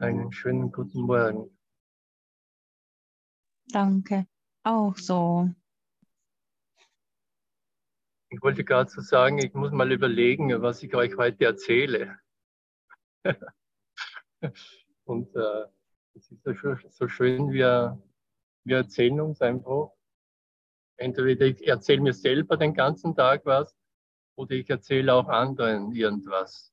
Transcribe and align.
Einen 0.00 0.32
schönen 0.32 0.72
guten 0.72 1.02
Morgen. 1.02 1.54
Danke. 3.66 4.26
Auch 4.62 4.96
so. 4.96 5.50
Ich 8.30 8.40
wollte 8.40 8.64
gerade 8.64 8.88
so 8.88 9.02
sagen, 9.02 9.36
ich 9.40 9.52
muss 9.52 9.72
mal 9.72 9.92
überlegen, 9.92 10.62
was 10.62 10.82
ich 10.82 10.94
euch 10.94 11.18
heute 11.18 11.44
erzähle. 11.44 12.18
Und 15.04 15.36
äh, 15.36 15.66
es 16.14 16.30
ist 16.30 16.44
so, 16.44 16.54
so 16.88 17.06
schön, 17.06 17.52
wir, 17.52 18.02
wir 18.64 18.78
erzählen 18.78 19.20
uns 19.20 19.42
einfach. 19.42 19.90
Entweder 20.96 21.44
ich 21.44 21.68
erzähle 21.68 22.00
mir 22.00 22.14
selber 22.14 22.56
den 22.56 22.72
ganzen 22.72 23.14
Tag 23.14 23.44
was 23.44 23.76
oder 24.34 24.52
ich 24.52 24.70
erzähle 24.70 25.12
auch 25.12 25.28
anderen 25.28 25.92
irgendwas. 25.92 26.72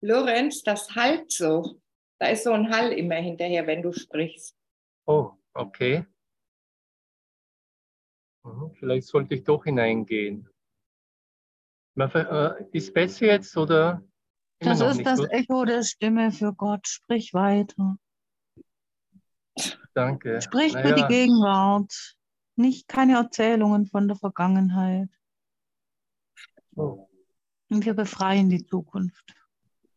Lorenz, 0.00 0.62
das 0.62 0.94
halt 0.94 1.30
so. 1.30 1.82
Da 2.18 2.28
ist 2.28 2.44
so 2.44 2.52
ein 2.52 2.70
Hall 2.70 2.92
immer 2.92 3.16
hinterher, 3.16 3.66
wenn 3.66 3.82
du 3.82 3.92
sprichst. 3.92 4.56
Oh, 5.06 5.32
okay. 5.52 6.06
Mhm, 8.42 8.72
vielleicht 8.78 9.08
sollte 9.08 9.34
ich 9.34 9.44
doch 9.44 9.64
hineingehen. 9.64 10.48
Äh, 11.98 12.64
ist 12.72 12.92
besser 12.92 13.26
jetzt 13.26 13.56
oder? 13.56 14.02
Das 14.60 14.80
ist 14.80 15.04
das 15.04 15.18
gut? 15.20 15.30
Echo 15.30 15.64
der 15.64 15.82
Stimme 15.82 16.30
für 16.30 16.52
Gott. 16.54 16.86
Sprich 16.86 17.34
weiter. 17.34 17.98
Danke. 19.94 20.40
Sprich 20.42 20.74
naja. 20.74 20.88
für 20.88 20.94
die 20.94 21.06
Gegenwart. 21.06 22.16
Nicht 22.56 22.88
keine 22.88 23.16
Erzählungen 23.16 23.86
von 23.86 24.08
der 24.08 24.16
Vergangenheit. 24.16 25.08
Oh. 26.74 27.08
Und 27.68 27.84
wir 27.84 27.94
befreien 27.94 28.48
die 28.48 28.64
Zukunft. 28.64 29.34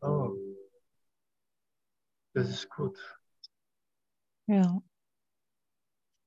Oh. 0.01 0.35
Das 2.33 2.49
ist 2.49 2.69
gut. 2.69 2.97
Ja. 4.47 4.81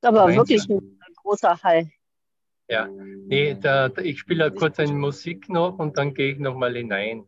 Aber 0.03 0.25
Meinst 0.25 0.51
wirklich 0.51 0.69
ein 0.69 0.99
großer 1.17 1.63
Hall. 1.63 1.91
Ja, 2.69 2.87
nee, 2.87 3.55
da, 3.55 3.89
da, 3.89 4.03
ich 4.03 4.19
spiele 4.21 4.51
kurz 4.53 4.79
eine 4.79 4.93
Musik 4.93 5.49
noch 5.49 5.79
und 5.79 5.99
dann 5.99 6.15
gehe 6.15 6.33
ich 6.33 6.39
nochmal 6.39 6.75
hinein. 6.75 7.27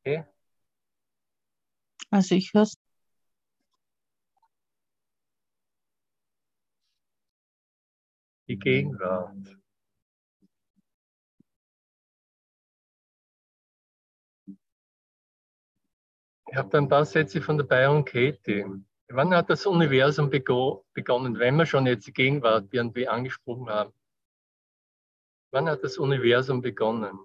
Okay? 0.00 0.24
Also 2.10 2.34
ich 2.34 2.52
höre 2.52 2.66
Die 8.46 8.58
Gegenwart. 8.58 9.56
Ich 16.50 16.56
habe 16.56 16.76
ein 16.78 16.88
paar 16.88 17.04
Sätze 17.04 17.40
von 17.40 17.56
der 17.56 17.64
Byron 17.64 18.04
Katie. 18.04 18.64
Wann 19.08 19.34
hat 19.34 19.50
das 19.50 19.66
Universum 19.66 20.30
begonnen, 20.30 21.38
wenn 21.38 21.56
wir 21.56 21.66
schon 21.66 21.86
jetzt 21.86 22.06
die 22.06 22.12
Gegenwart 22.12 22.72
irgendwie 22.72 23.06
angesprochen 23.08 23.68
haben? 23.68 23.92
Wann 25.52 25.68
hat 25.68 25.84
das 25.84 25.98
Universum 25.98 26.60
begonnen? 26.60 27.18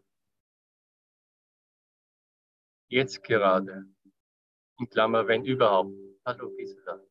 Jetzt 2.90 3.24
gerade. 3.24 3.88
In 4.80 4.90
Klammer, 4.90 5.28
wenn 5.28 5.46
überhaupt. 5.46 5.94
Hallo 6.26 6.52
Gisela. 6.56 7.02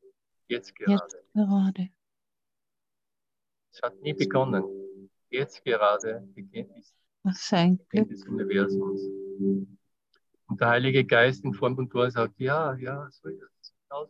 Jetzt 0.49 0.75
gerade. 0.75 0.93
Jetzt 0.93 1.17
gerade. 1.35 1.91
Es 3.73 3.83
hat 3.83 4.01
nie 4.01 4.15
begonnen. 4.15 5.11
Jetzt 5.31 5.63
gerade 5.65 6.21
beginnt 6.35 6.71
es. 6.77 6.95
Was 7.23 7.49
Glück. 7.89 8.09
des 8.09 8.27
Universums. 8.27 9.03
Und 10.49 10.63
der 10.63 10.69
Heilige 10.69 11.05
Geist 11.05 11.45
in 11.45 11.53
Form 11.53 11.77
von 11.77 11.91
Tor 11.91 12.11
sagt, 12.11 12.41
ja, 12.41 12.75
ja, 12.77 13.09
so 13.11 13.29
ist 13.29 13.43
es. 13.61 13.75
Genau 13.89 14.09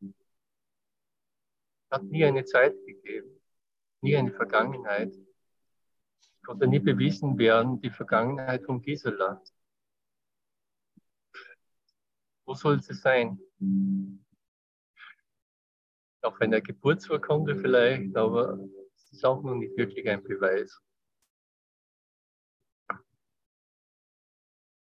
Es 0.00 1.90
hat 1.90 2.02
nie 2.02 2.24
eine 2.24 2.44
Zeit 2.44 2.74
gegeben, 2.84 3.40
nie 4.00 4.16
eine 4.16 4.32
Vergangenheit. 4.32 5.14
Es 6.20 6.42
konnte 6.42 6.66
nie 6.66 6.80
bewiesen 6.80 7.38
werden, 7.38 7.80
die 7.80 7.90
Vergangenheit 7.90 8.64
von 8.64 8.82
Gisela. 8.82 9.40
Wo 12.44 12.54
soll 12.54 12.82
sie 12.82 12.94
sein? 12.94 13.38
Auf 16.22 16.40
einer 16.40 16.60
Geburtsurkunde 16.60 17.54
vielleicht, 17.56 18.16
aber 18.16 18.58
es 18.96 19.12
ist 19.12 19.24
auch 19.24 19.40
noch 19.42 19.54
nicht 19.54 19.76
wirklich 19.76 20.08
ein 20.08 20.24
Beweis. 20.24 20.82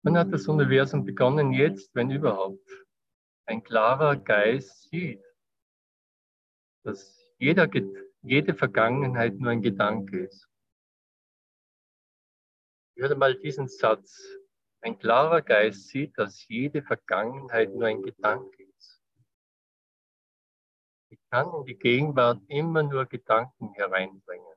Wann 0.05 0.19
hat 0.19 0.33
das 0.33 0.49
Universum 0.49 1.05
begonnen? 1.05 1.53
Jetzt, 1.53 1.95
wenn 1.95 2.11
überhaupt. 2.11 2.69
Ein 3.47 3.63
klarer 3.63 4.17
Geist 4.17 4.89
sieht, 4.91 5.23
dass 6.85 7.25
jeder, 7.39 7.71
jede 8.23 8.55
Vergangenheit 8.55 9.39
nur 9.39 9.53
ein 9.53 9.63
Gedanke 9.63 10.25
ist. 10.25 10.49
Ich 12.95 13.03
höre 13.03 13.17
mal 13.17 13.37
diesen 13.37 13.69
Satz. 13.69 14.21
Ein 14.81 14.99
klarer 14.99 15.41
Geist 15.41 15.89
sieht, 15.89 16.19
dass 16.19 16.49
jede 16.49 16.83
Vergangenheit 16.83 17.73
nur 17.73 17.87
ein 17.87 18.03
Gedanke 18.03 18.65
ist. 18.77 19.01
Ich 21.11 21.21
kann 21.31 21.55
in 21.55 21.65
die 21.65 21.79
Gegenwart 21.79 22.41
immer 22.49 22.83
nur 22.83 23.07
Gedanken 23.07 23.73
hereinbringen. 23.75 24.53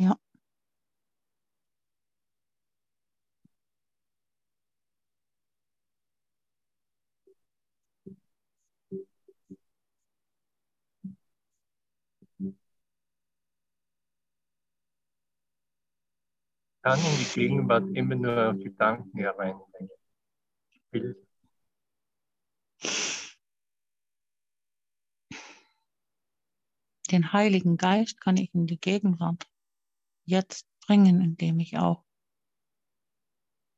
Ja. 0.00 0.16
Kann 16.82 16.98
in 16.98 17.18
die 17.18 17.30
Gegenwart 17.34 17.84
immer 17.94 18.14
nur 18.14 18.54
Gedanken 18.54 19.18
hereinbringen. 19.18 19.90
Den 27.10 27.32
Heiligen 27.32 27.76
Geist 27.76 28.20
kann 28.20 28.36
ich 28.36 28.54
in 28.54 28.66
die 28.66 28.78
Gegenwart 28.78 29.48
jetzt 30.24 30.66
bringen, 30.86 31.20
indem 31.20 31.58
ich 31.58 31.76
auch 31.76 32.04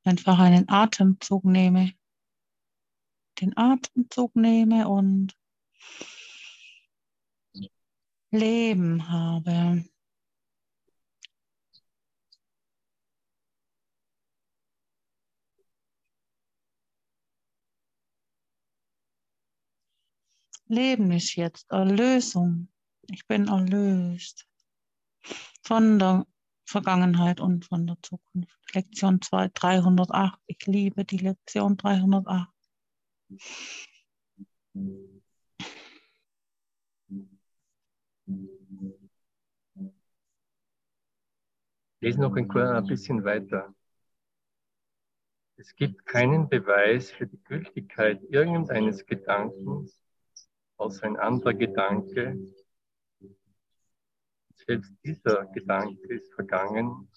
einfach 0.04 0.38
einen 0.38 0.68
Atemzug 0.68 1.44
nehme, 1.44 1.92
den 3.40 3.56
Atemzug 3.56 4.36
nehme 4.36 4.88
und 4.88 5.36
Leben 8.30 9.08
habe. 9.08 9.84
Leben 20.72 21.12
ist 21.12 21.36
jetzt 21.36 21.70
Erlösung. 21.70 22.68
Ich 23.10 23.26
bin 23.26 23.46
erlöst 23.46 24.48
von 25.62 25.98
der 25.98 26.26
Vergangenheit 26.64 27.40
und 27.40 27.66
von 27.66 27.86
der 27.86 27.98
Zukunft. 28.00 28.58
Lektion 28.74 29.20
2, 29.20 29.48
308. 29.52 30.38
Ich 30.46 30.64
liebe 30.66 31.04
die 31.04 31.18
Lektion 31.18 31.76
308. 31.76 32.48
Lese 42.00 42.18
noch 42.18 42.34
ein 42.34 42.48
bisschen 42.86 43.22
weiter. 43.24 43.74
Es 45.56 45.76
gibt 45.76 46.06
keinen 46.06 46.48
Beweis 46.48 47.10
für 47.10 47.26
die 47.26 47.44
Gültigkeit 47.44 48.22
irgendeines 48.30 49.04
Gedankens, 49.04 50.01
außer 50.82 51.06
ein 51.06 51.16
anderer 51.16 51.54
Gedanke, 51.54 52.36
selbst 54.66 54.92
dieser 55.04 55.46
Gedanke 55.46 56.14
ist 56.14 56.32
vergangen. 56.34 57.08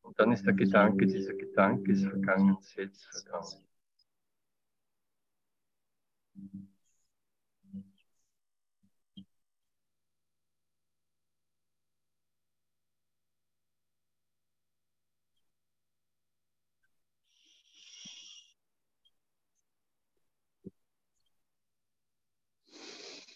Und 0.00 0.18
dann 0.18 0.32
ist 0.32 0.46
der 0.46 0.54
Gedanke, 0.54 1.06
dieser 1.06 1.34
Gedanke 1.34 1.92
ist 1.92 2.04
vergangen, 2.06 2.56
selbst 2.60 3.04
vergangen. 3.04 3.66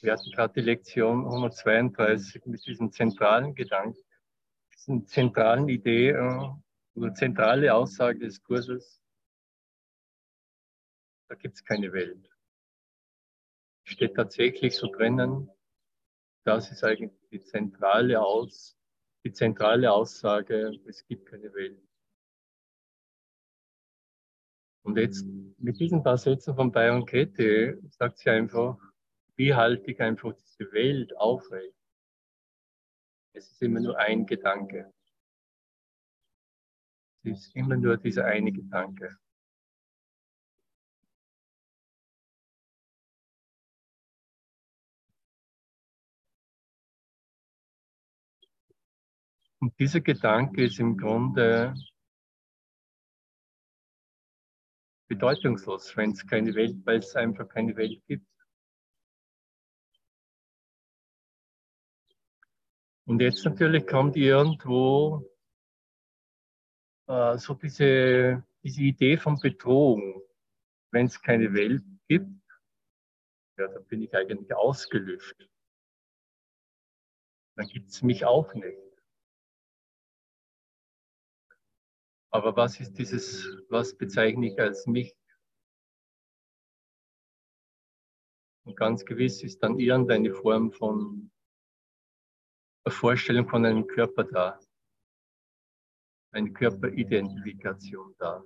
Wir 0.01 0.13
hatten 0.13 0.31
gerade 0.31 0.55
die 0.55 0.61
Lektion 0.61 1.25
132 1.25 2.47
mit 2.47 2.65
diesem 2.65 2.93
zentralen 2.93 3.55
Gedanken. 3.55 3.99
diesen 4.73 5.07
zentralen 5.09 5.69
Idee 5.69 6.11
äh, 6.11 6.51
oder 6.95 7.15
zentrale 7.15 7.75
Aussage 7.75 8.21
des 8.21 8.41
Kurses, 8.43 9.03
da 11.29 11.35
gibt 11.35 11.57
es 11.57 11.65
keine 11.65 11.93
Welt. 11.93 12.31
Steht 13.85 14.15
tatsächlich 14.15 14.77
so 14.77 14.87
drinnen, 14.87 15.51
das 16.45 16.71
ist 16.71 16.85
eigentlich 16.85 17.13
die 17.31 17.41
zentrale, 17.41 18.21
Aus, 18.21 18.79
die 19.25 19.33
zentrale 19.33 19.93
Aussage, 19.93 20.79
es 20.87 21.05
gibt 21.07 21.27
keine 21.27 21.53
Welt. 21.55 21.83
Und 24.85 24.97
jetzt 24.97 25.27
mit 25.59 25.79
diesen 25.81 26.05
paar 26.05 26.19
Sätzen 26.19 26.55
von 26.55 26.71
Byron 26.71 27.05
Katie 27.05 27.77
sagt 27.91 28.19
sie 28.19 28.31
einfach, 28.31 28.79
wie 29.39 29.55
halte 29.55 29.93
ich 29.93 30.01
einfach 30.01 30.35
diese 30.35 30.73
Welt 30.73 31.17
aufrecht? 31.17 31.77
Es 33.33 33.49
ist 33.53 33.63
immer 33.63 33.79
nur 33.79 33.97
ein 33.97 34.27
Gedanke. 34.27 34.93
Es 37.23 37.47
ist 37.47 37.55
immer 37.55 37.77
nur 37.77 37.97
dieser 37.97 38.25
eine 38.25 38.51
Gedanke. 38.51 39.17
Und 49.61 49.79
dieser 49.79 50.01
Gedanke 50.01 50.65
ist 50.65 50.81
im 50.81 50.97
Grunde 50.97 51.75
bedeutungslos, 55.09 55.97
wenn 55.97 56.11
es 56.11 56.27
keine 56.27 56.55
Welt, 56.55 56.85
weil 56.85 56.99
es 56.99 57.15
einfach 57.15 57.49
keine 57.49 57.77
Welt 57.77 58.05
gibt. 58.07 58.27
Und 63.09 63.23
jetzt 63.23 63.43
natürlich 63.43 63.87
kommt 63.87 64.17
irgendwo 64.17 65.27
äh, 67.07 67.39
so 67.39 67.55
diese, 67.55 68.45
diese 68.63 68.83
Idee 68.83 69.17
von 69.17 69.41
Bedrohung. 69.41 70.21
Wenn 70.91 71.07
es 71.07 71.23
keine 71.23 71.55
Welt 71.55 71.83
gibt, 72.07 72.39
ja, 73.57 73.67
dann 73.67 73.87
bin 73.87 74.03
ich 74.03 74.15
eigentlich 74.15 74.55
ausgelöscht. 74.55 75.49
Dann 77.57 77.67
gibt 77.69 77.89
es 77.89 78.03
mich 78.03 78.27
auch 78.27 78.53
nicht. 78.53 78.79
Aber 82.31 82.55
was 82.57 82.79
ist 82.79 82.93
dieses, 82.99 83.57
was 83.71 83.97
bezeichne 83.97 84.49
ich 84.49 84.61
als 84.61 84.87
mich? 84.87 85.17
Und 88.67 88.77
ganz 88.77 89.07
gewiss 89.07 89.43
ist 89.43 89.63
dann 89.63 89.79
irgendeine 89.79 90.35
Form 90.35 90.73
von 90.73 91.31
Vorstellung 92.91 93.49
von 93.49 93.65
einem 93.65 93.87
Körper 93.87 94.25
da. 94.25 94.61
Eine 96.33 96.53
Körperidentifikation 96.53 98.15
da. 98.19 98.45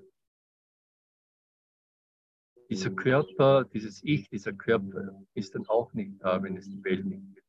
Dieser 2.71 2.91
Körper, 2.91 3.65
dieses 3.65 4.03
Ich, 4.03 4.29
dieser 4.29 4.53
Körper 4.53 5.23
ist 5.35 5.55
dann 5.55 5.67
auch 5.67 5.93
nicht 5.93 6.23
da, 6.23 6.43
wenn 6.43 6.57
es 6.57 6.69
die 6.69 6.83
Welt 6.85 7.05
nicht 7.05 7.35
gibt. 7.35 7.43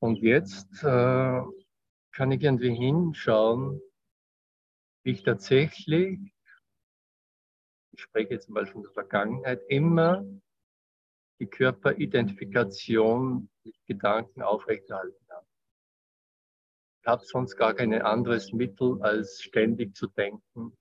Und 0.00 0.18
jetzt 0.18 0.82
äh, 0.82 1.42
kann 2.12 2.32
ich 2.32 2.42
irgendwie 2.42 2.74
hinschauen, 2.74 3.80
wie 5.04 5.12
ich 5.12 5.22
tatsächlich, 5.22 6.18
ich 7.92 8.02
spreche 8.02 8.34
jetzt 8.34 8.48
mal 8.50 8.66
von 8.66 8.82
der 8.82 8.92
Vergangenheit, 8.92 9.62
immer 9.68 10.24
die 11.42 11.48
Körperidentifikation 11.48 13.50
mit 13.64 13.74
Gedanken 13.86 14.42
aufrechterhalten 14.42 15.26
habe. 15.28 15.46
Ich 17.00 17.06
habe 17.08 17.24
sonst 17.24 17.56
gar 17.56 17.74
kein 17.74 17.92
anderes 18.00 18.52
Mittel, 18.52 19.02
als 19.02 19.42
ständig 19.42 19.96
zu 19.96 20.06
denken 20.06 20.78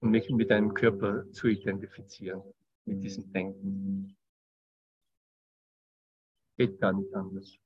und 0.00 0.10
mich 0.10 0.30
mit 0.30 0.50
einem 0.50 0.72
Körper 0.72 1.30
zu 1.32 1.48
identifizieren, 1.48 2.42
mit 2.86 3.04
diesem 3.04 3.30
Denken. 3.30 4.16
Geht 6.56 6.80
gar 6.80 6.94
nicht 6.94 7.14
anders. 7.14 7.58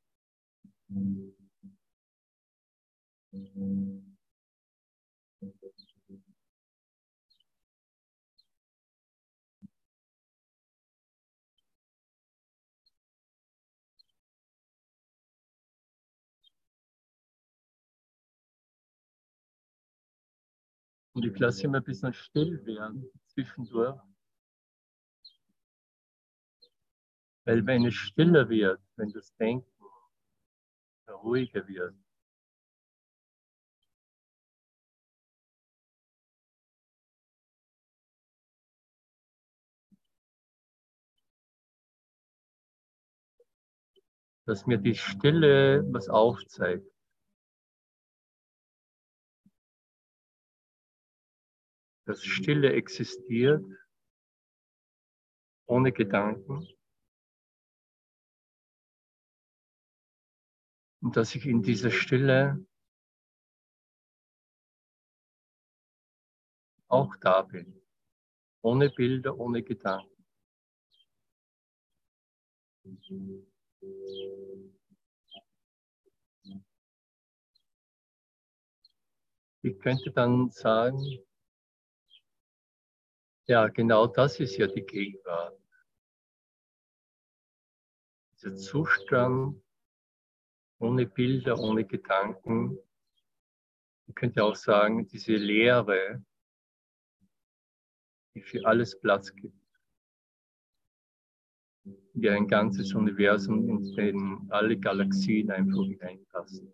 Und 21.15 21.25
ich 21.25 21.39
lasse 21.39 21.63
immer 21.63 21.79
ein 21.79 21.85
bisschen 21.85 22.13
still 22.13 22.67
werden 22.67 23.09
zwischendurch. 23.29 24.01
Weil 27.45 27.65
wenn 27.67 27.87
es 27.87 27.95
stiller 27.95 28.49
wird, 28.49 28.81
wenn 28.97 29.13
das 29.13 29.35
Denken 29.37 29.71
ruhiger 31.09 31.67
wird, 31.69 31.95
dass 44.47 44.67
mir 44.67 44.79
die 44.79 44.95
Stille 44.95 45.85
was 45.93 46.09
aufzeigt. 46.09 46.94
Dass 52.07 52.23
Stille 52.23 52.73
existiert 52.73 53.65
ohne 55.67 55.93
Gedanken. 55.93 56.69
Und 61.01 61.17
dass 61.17 61.35
ich 61.35 61.47
in 61.47 61.63
dieser 61.63 61.91
Stille 61.91 62.67
auch 66.89 67.15
da 67.21 67.43
bin. 67.43 67.81
Ohne 68.63 68.91
Bilder, 68.91 69.37
ohne 69.39 69.63
Gedanken. 69.63 70.11
Ich 79.63 79.79
könnte 79.81 80.11
dann 80.13 80.51
sagen, 80.51 81.03
ja, 83.47 83.69
genau 83.69 84.07
das 84.07 84.41
ist 84.41 84.57
ja 84.57 84.67
die 84.67 84.83
Gegenwart. 84.83 85.59
Dieser 88.33 88.57
Zustand 88.57 89.63
ohne 90.79 91.07
Bilder, 91.07 91.59
ohne 91.59 91.85
Gedanken. 91.85 92.79
Man 94.07 94.15
könnte 94.15 94.45
auch 94.45 94.57
sagen, 94.57 95.07
diese 95.09 95.33
Leere, 95.33 96.23
die 98.35 98.43
für 98.43 98.65
alles 98.67 98.99
Platz 99.01 99.35
gibt. 99.35 99.55
Wie 102.15 102.31
ein 102.31 102.47
ganzes 102.47 102.95
Universum, 102.95 103.69
in 103.69 103.95
dem 103.95 104.47
alle 104.51 104.79
Galaxien 104.79 105.51
einfach 105.51 105.85
hineinpassen. 105.85 106.73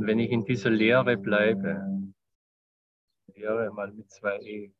Und 0.00 0.06
wenn 0.06 0.18
ich 0.18 0.30
in 0.30 0.46
dieser 0.46 0.70
Lehre 0.70 1.18
bleibe, 1.18 2.14
Lehre 3.34 3.70
mal 3.70 3.92
mit 3.92 4.10
zwei 4.10 4.40
E, 4.40 4.72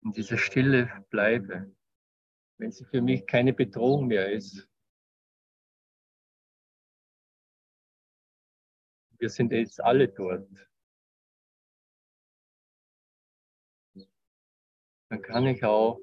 in 0.00 0.12
dieser 0.12 0.38
Stille 0.38 1.04
bleibe, 1.10 1.76
wenn 2.56 2.72
sie 2.72 2.86
für 2.86 3.02
mich 3.02 3.26
keine 3.26 3.52
Bedrohung 3.52 4.06
mehr 4.06 4.32
ist, 4.32 4.66
wir 9.18 9.28
sind 9.28 9.52
jetzt 9.52 9.78
alle 9.78 10.08
dort, 10.08 10.48
dann 15.10 15.20
kann 15.20 15.46
ich 15.48 15.62
auch 15.62 16.00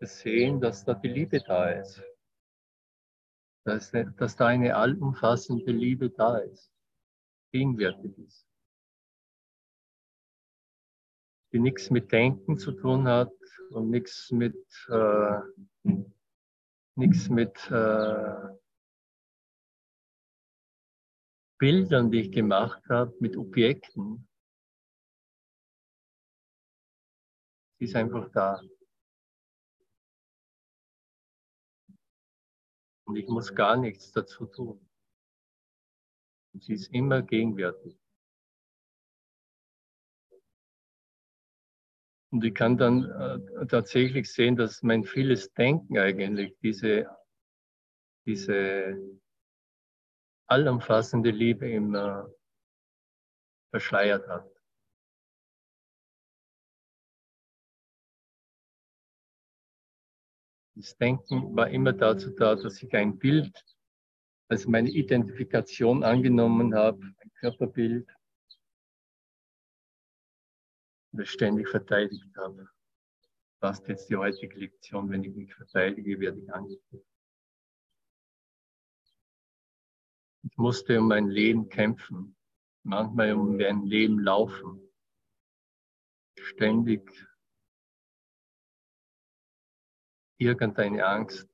sehen, 0.00 0.58
dass 0.58 0.86
da 0.86 0.94
die 0.94 1.08
Liebe 1.08 1.38
da 1.42 1.68
ist 1.68 2.02
dass, 3.70 3.92
dass 4.16 4.36
da 4.36 4.48
eine 4.48 4.74
allumfassende 4.74 5.70
Liebe 5.70 6.10
da 6.10 6.38
ist, 6.38 6.72
gegenwärtig 7.52 8.18
ist, 8.18 8.46
die 11.52 11.60
nichts 11.60 11.88
mit 11.90 12.10
Denken 12.10 12.58
zu 12.58 12.72
tun 12.72 13.06
hat 13.06 13.32
und 13.70 13.90
nichts 13.90 14.32
mit, 14.32 14.58
äh, 14.88 15.40
mit 16.96 17.70
äh, 17.70 18.58
Bildern, 21.58 22.10
die 22.10 22.22
ich 22.22 22.32
gemacht 22.32 22.82
habe, 22.88 23.14
mit 23.20 23.36
Objekten. 23.36 24.26
Sie 27.78 27.84
ist 27.84 27.94
einfach 27.94 28.30
da. 28.32 28.60
Und 33.10 33.16
ich 33.16 33.26
muss 33.26 33.52
gar 33.56 33.76
nichts 33.76 34.12
dazu 34.12 34.46
tun. 34.46 34.88
Und 36.54 36.62
sie 36.62 36.74
ist 36.74 36.94
immer 36.94 37.22
gegenwärtig. 37.22 37.98
Und 42.30 42.44
ich 42.44 42.54
kann 42.54 42.78
dann 42.78 43.10
äh, 43.10 43.66
tatsächlich 43.66 44.32
sehen, 44.32 44.54
dass 44.54 44.84
mein 44.84 45.02
vieles 45.02 45.52
Denken 45.54 45.98
eigentlich 45.98 46.56
diese, 46.62 47.08
diese 48.26 48.96
allumfassende 50.46 51.32
Liebe 51.32 51.68
immer 51.68 52.32
verschleiert 53.70 54.28
hat. 54.28 54.48
Das 60.74 60.96
Denken 60.96 61.54
war 61.56 61.68
immer 61.68 61.92
dazu 61.92 62.30
da, 62.30 62.54
dass 62.54 62.82
ich 62.82 62.94
ein 62.94 63.18
Bild 63.18 63.64
als 64.48 64.66
meine 64.66 64.90
Identifikation 64.90 66.02
angenommen 66.02 66.74
habe, 66.74 67.02
ein 67.18 67.32
Körperbild, 67.34 68.08
das 71.12 71.28
ständig 71.28 71.68
verteidigt 71.68 72.36
habe. 72.36 72.68
Was 73.60 73.86
jetzt 73.86 74.08
die 74.10 74.16
heutige 74.16 74.58
Lektion, 74.58 75.10
wenn 75.10 75.22
ich 75.22 75.34
mich 75.34 75.54
verteidige, 75.54 76.18
werde 76.18 76.40
ich 76.40 76.52
angegriffen. 76.52 77.06
Ich 80.42 80.56
musste 80.56 80.98
um 80.98 81.08
mein 81.08 81.28
Leben 81.28 81.68
kämpfen, 81.68 82.36
manchmal 82.82 83.34
um 83.34 83.56
mein 83.56 83.84
Leben 83.84 84.18
laufen, 84.18 84.80
ständig 86.34 87.29
irgendeine 90.40 91.06
Angst 91.06 91.48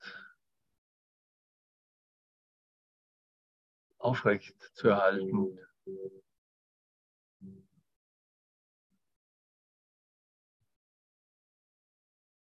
aufrecht 3.99 4.57
zu 4.75 4.89
erhalten. 4.89 5.59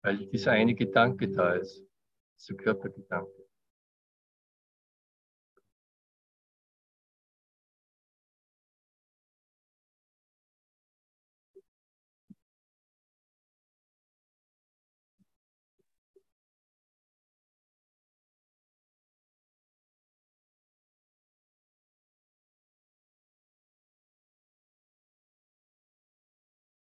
Weil 0.02 0.26
dieser 0.28 0.52
eine 0.52 0.74
Gedanke 0.74 1.30
da 1.30 1.54
ist, 1.54 1.84
dieser 2.36 2.54
Körpergedanke. 2.56 3.37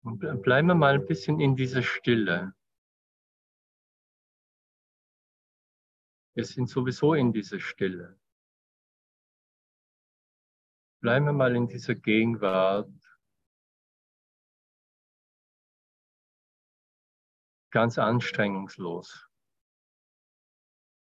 Bleiben 0.03 0.69
wir 0.69 0.75
mal 0.75 0.95
ein 0.95 1.07
bisschen 1.07 1.41
in 1.41 1.57
dieser 1.57 1.83
Stille. 1.83 2.55
Wir 6.35 6.45
sind 6.45 6.69
sowieso 6.69 7.15
in 7.15 7.33
dieser 7.33 7.61
Stille. 7.61 8.19
Bleiben 11.01 11.27
wir 11.27 11.33
mal 11.33 11.55
in 11.55 11.69
dieser 11.69 11.95
Gegenwart. 11.95 12.91
Ganz 17.71 17.99
anstrengungslos. 17.99 19.29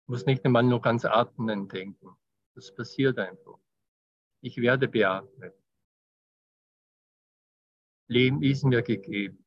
Muss 0.07 0.25
nicht 0.25 0.45
einmal 0.45 0.63
nur 0.63 0.81
ganz 0.81 1.03
atmen 1.03 1.67
denken. 1.67 2.15
Das 2.55 2.73
passiert 2.73 3.19
einfach. 3.19 3.59
Ich 4.41 4.57
werde 4.57 4.87
beatmet. 4.87 5.55
Leben 8.07 8.41
ist 8.41 8.63
mir 8.63 8.81
gegeben. 8.81 9.45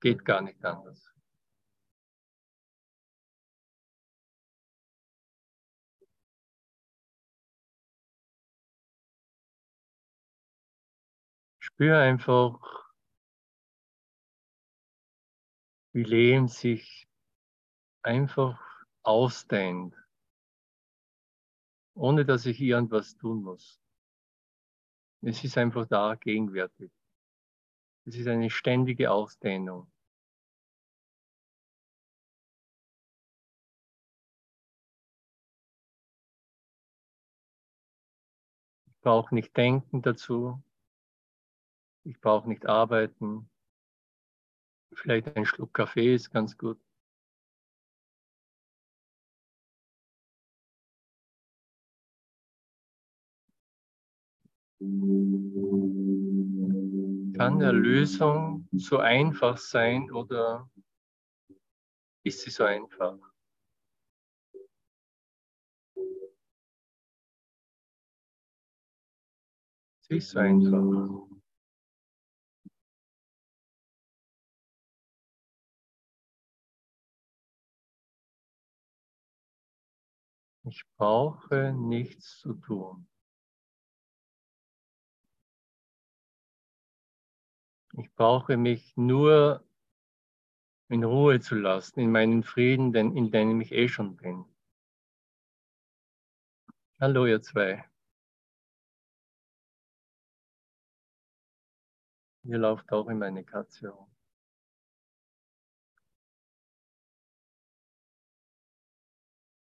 Geht 0.00 0.24
gar 0.24 0.40
nicht 0.40 0.64
anders. 0.64 1.12
Spür 11.58 11.98
einfach, 11.98 12.58
wie 15.92 16.04
Leben 16.04 16.48
sich 16.48 17.06
einfach 18.02 18.58
ausdehnt, 19.02 19.94
ohne 21.94 22.24
dass 22.24 22.46
ich 22.46 22.60
irgendwas 22.60 23.16
tun 23.16 23.42
muss. 23.42 23.85
Es 25.28 25.42
ist 25.42 25.58
einfach 25.58 25.88
da 25.88 26.14
gegenwärtig. 26.14 26.88
Es 28.04 28.14
ist 28.14 28.28
eine 28.28 28.48
ständige 28.48 29.10
Ausdehnung. 29.10 29.90
Ich 38.86 39.00
brauche 39.00 39.34
nicht 39.34 39.56
denken 39.56 40.00
dazu. 40.00 40.62
Ich 42.04 42.20
brauche 42.20 42.48
nicht 42.48 42.66
arbeiten. 42.66 43.50
Vielleicht 44.92 45.36
ein 45.36 45.44
Schluck 45.44 45.74
Kaffee 45.74 46.14
ist 46.14 46.30
ganz 46.30 46.56
gut. 46.56 46.85
Kann 54.78 54.92
Erlösung 57.62 58.68
so 58.72 58.98
einfach 58.98 59.56
sein 59.56 60.10
oder 60.10 60.70
ist 62.22 62.42
sie 62.42 62.50
so 62.50 62.64
einfach? 62.64 63.16
Sie 70.02 70.18
ist 70.18 70.28
so 70.28 70.40
einfach. 70.40 71.26
Ich 80.64 80.84
brauche 80.98 81.72
nichts 81.72 82.40
zu 82.40 82.52
tun. 82.54 83.08
Ich 87.98 88.12
brauche 88.14 88.58
mich 88.58 88.94
nur 88.96 89.64
in 90.88 91.02
Ruhe 91.02 91.40
zu 91.40 91.54
lassen, 91.54 92.00
in 92.00 92.12
meinen 92.12 92.42
Frieden, 92.42 92.94
in 92.94 93.30
dem 93.30 93.60
ich 93.62 93.72
eh 93.72 93.88
schon 93.88 94.16
bin. 94.16 94.44
Hallo, 97.00 97.24
ihr 97.24 97.40
zwei. 97.40 97.88
Hier 102.42 102.58
läuft 102.58 102.92
auch 102.92 103.08
immer 103.08 103.26
eine 103.26 103.44
Katze 103.44 103.88
rum. 103.88 104.14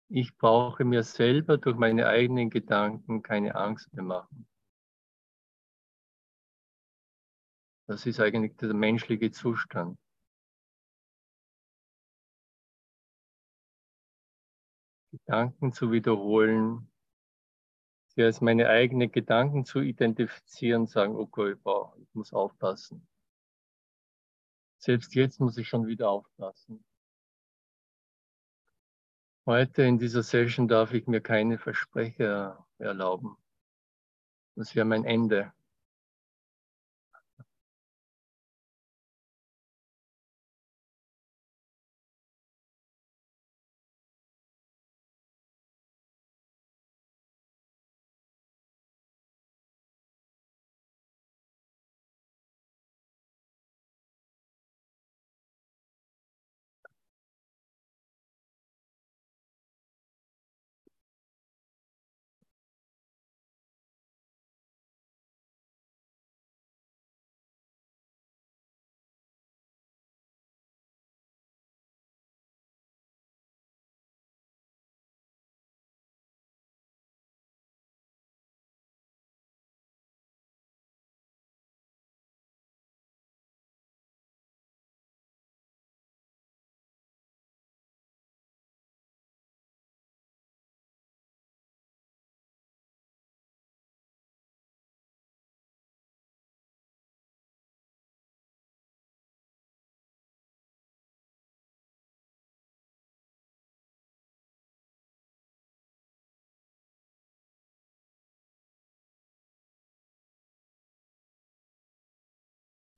Ich 0.09 0.35
brauche 0.37 0.83
mir 0.83 1.03
selber 1.03 1.57
durch 1.57 1.77
meine 1.77 2.07
eigenen 2.07 2.49
Gedanken 2.49 3.23
keine 3.23 3.55
Angst 3.55 3.93
mehr 3.93 4.03
machen. 4.03 4.48
Das 7.89 8.05
ist 8.05 8.19
eigentlich 8.19 8.55
der 8.57 8.71
menschliche 8.75 9.31
Zustand. 9.31 9.97
Gedanken 15.11 15.73
zu 15.73 15.91
wiederholen, 15.91 16.91
sie 18.09 18.21
als 18.21 18.41
meine 18.41 18.69
eigenen 18.69 19.11
Gedanken 19.11 19.65
zu 19.65 19.79
identifizieren, 19.79 20.85
sagen, 20.85 21.15
okay, 21.15 21.55
boah, 21.55 21.95
ich 21.97 22.13
muss 22.13 22.31
aufpassen. 22.31 23.07
Selbst 24.77 25.15
jetzt 25.15 25.39
muss 25.39 25.57
ich 25.57 25.67
schon 25.67 25.87
wieder 25.87 26.11
aufpassen. 26.11 26.85
Heute 29.47 29.81
in 29.81 29.97
dieser 29.97 30.21
Session 30.21 30.67
darf 30.67 30.93
ich 30.93 31.07
mir 31.07 31.21
keine 31.21 31.57
Versprecher 31.57 32.67
erlauben. 32.77 33.35
Das 34.53 34.75
wäre 34.75 34.85
mein 34.85 35.05
Ende. 35.05 35.51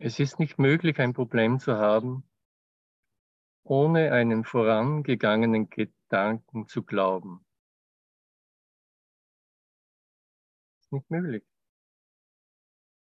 Es 0.03 0.20
ist 0.20 0.39
nicht 0.39 0.58
möglich, 0.58 0.98
ein 0.98 1.13
Problem 1.13 1.60
zu 1.60 1.77
haben, 1.77 2.27
ohne 3.62 4.12
einen 4.12 4.43
vorangegangenen 4.43 5.70
Gedanken 5.70 6.65
zu 6.65 6.81
glauben. 6.81 7.46
Es 10.79 10.86
ist 10.86 10.91
nicht 10.91 11.12
möglich. 11.12 11.43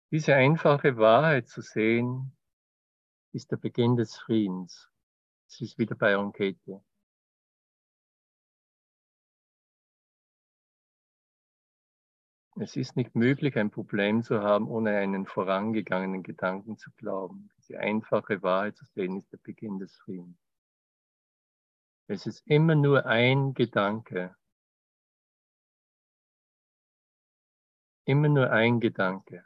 Diese 0.10 0.36
einfache 0.36 0.96
Wahrheit 0.96 1.50
zu 1.50 1.60
sehen, 1.60 2.38
ist 3.34 3.52
der 3.52 3.58
Beginn 3.58 3.98
des 3.98 4.16
Friedens. 4.16 4.90
Es 5.50 5.60
ist 5.60 5.78
wieder 5.78 5.96
bei 5.96 6.14
Enquete. 6.14 6.82
Es 12.58 12.78
ist 12.78 12.96
nicht 12.96 13.16
möglich, 13.16 13.58
ein 13.58 13.70
Problem 13.70 14.24
zu 14.24 14.42
haben, 14.42 14.70
ohne 14.70 14.98
einen 14.98 15.26
vorangegangenen 15.26 16.24
Gedanken 16.24 16.78
zu 16.78 16.90
glauben. 16.92 17.50
Diese 17.58 17.80
einfache 17.80 18.42
Wahrheit 18.44 18.78
zu 18.78 18.86
sehen, 18.86 19.18
ist 19.18 19.30
der 19.34 19.40
Beginn 19.40 19.78
des 19.78 19.94
Friedens. 19.98 20.38
Es 22.08 22.26
ist 22.26 22.48
immer 22.48 22.76
nur 22.76 23.06
ein 23.08 23.54
Gedanke. 23.56 24.36
Immer 28.06 28.30
nur 28.30 28.52
ein 28.52 28.80
Gedanke. 28.80 29.44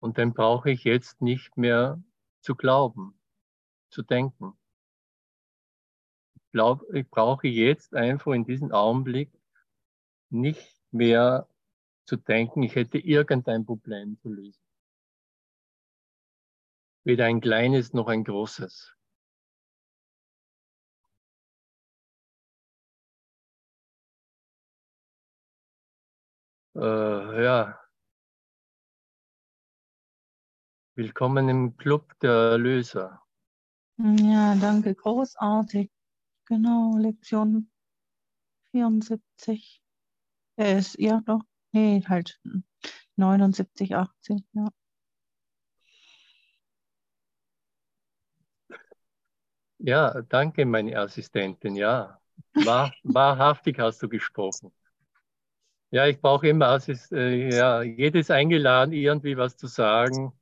Und 0.00 0.18
dann 0.18 0.32
brauche 0.32 0.70
ich 0.70 0.82
jetzt 0.82 1.20
nicht 1.20 1.56
mehr 1.56 2.02
zu 2.48 2.56
glauben, 2.56 3.14
zu 3.90 4.02
denken. 4.02 4.58
Ich, 6.34 6.50
glaub, 6.50 6.82
ich 6.94 7.06
brauche 7.10 7.46
jetzt 7.46 7.94
einfach 7.94 8.32
in 8.32 8.46
diesem 8.46 8.72
Augenblick 8.72 9.30
nicht 10.30 10.80
mehr 10.90 11.46
zu 12.06 12.16
denken, 12.16 12.62
ich 12.62 12.74
hätte 12.74 12.96
irgendein 12.96 13.66
Problem 13.66 14.18
zu 14.22 14.30
lösen. 14.30 14.62
Weder 17.04 17.26
ein 17.26 17.42
kleines 17.42 17.92
noch 17.92 18.08
ein 18.08 18.24
großes. 18.24 18.96
Äh, 26.76 27.44
ja, 27.44 27.87
Willkommen 30.98 31.48
im 31.48 31.76
Club 31.76 32.18
der 32.22 32.32
Erlöser. 32.32 33.22
Ja, 33.98 34.56
danke, 34.56 34.96
großartig. 34.96 35.92
Genau, 36.44 36.96
Lektion 36.98 37.70
74. 38.72 39.80
Er 40.56 40.78
ist, 40.78 40.98
ja 40.98 41.20
doch, 41.24 41.42
nee, 41.70 42.02
halt 42.04 42.40
79, 43.14 43.94
80, 43.94 44.42
ja. 44.54 44.68
Ja, 49.78 50.22
danke, 50.22 50.66
meine 50.66 50.98
Assistentin, 50.98 51.76
ja. 51.76 52.20
Wahr, 52.54 52.92
wahrhaftig 53.04 53.78
hast 53.78 54.02
du 54.02 54.08
gesprochen. 54.08 54.72
Ja, 55.90 56.08
ich 56.08 56.20
brauche 56.20 56.48
immer, 56.48 56.66
Assist 56.70 57.12
äh, 57.12 57.56
ja, 57.56 57.82
jedes 57.82 58.32
eingeladen, 58.32 58.92
irgendwie 58.92 59.36
was 59.36 59.56
zu 59.56 59.68
sagen 59.68 60.32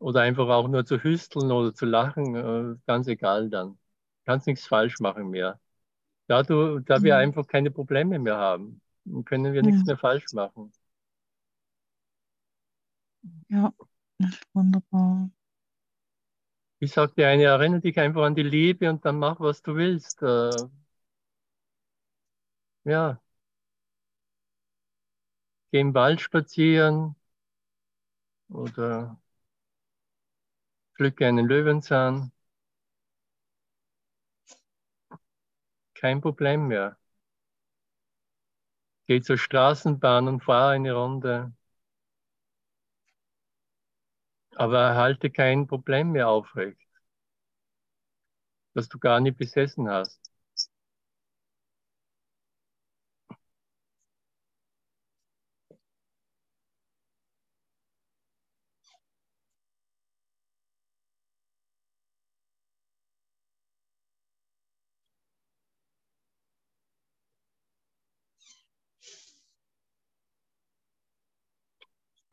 oder 0.00 0.22
einfach 0.22 0.48
auch 0.48 0.68
nur 0.68 0.84
zu 0.86 1.02
hüsteln 1.02 1.52
oder 1.52 1.74
zu 1.74 1.86
lachen, 1.86 2.34
äh, 2.34 2.76
ganz 2.86 3.06
egal 3.06 3.50
dann. 3.50 3.78
Kannst 4.26 4.46
nichts 4.46 4.66
falsch 4.66 4.98
machen 5.00 5.30
mehr. 5.30 5.60
Da, 6.26 6.42
du, 6.42 6.80
da 6.80 7.02
wir 7.02 7.14
mhm. 7.14 7.20
einfach 7.20 7.46
keine 7.46 7.70
Probleme 7.70 8.18
mehr 8.18 8.36
haben, 8.38 8.80
können 9.26 9.52
wir 9.52 9.62
nichts 9.62 9.86
mehr 9.86 9.98
falsch 9.98 10.26
machen. 10.32 10.72
Ja, 13.48 13.72
wunderbar. 14.52 15.30
Ich 16.78 16.92
sagte 16.92 17.26
eine, 17.26 17.44
erinnere 17.44 17.80
dich 17.80 17.98
einfach 17.98 18.22
an 18.22 18.34
die 18.34 18.42
Liebe 18.42 18.88
und 18.90 19.04
dann 19.04 19.18
mach, 19.18 19.38
was 19.40 19.62
du 19.62 19.76
willst. 19.76 20.22
Äh, 20.22 20.50
ja. 22.84 23.20
Geh 25.72 25.80
im 25.80 25.94
Wald 25.94 26.20
spazieren 26.20 27.16
oder 28.48 29.16
pflücke 31.00 31.26
einen 31.26 31.46
Löwenzahn. 31.48 32.30
Kein 35.94 36.20
Problem 36.20 36.66
mehr. 36.66 36.96
Geh 39.06 39.20
zur 39.20 39.36
Straßenbahn 39.36 40.26
und 40.26 40.42
fahre 40.42 40.70
eine 40.72 40.94
Runde. 40.94 41.52
Aber 44.54 44.78
erhalte 44.80 45.28
kein 45.28 45.66
Problem 45.66 46.12
mehr 46.12 46.28
aufrecht, 46.28 46.78
das 48.74 48.88
du 48.88 48.98
gar 48.98 49.20
nicht 49.20 49.36
besessen 49.38 49.88
hast. 49.88 50.29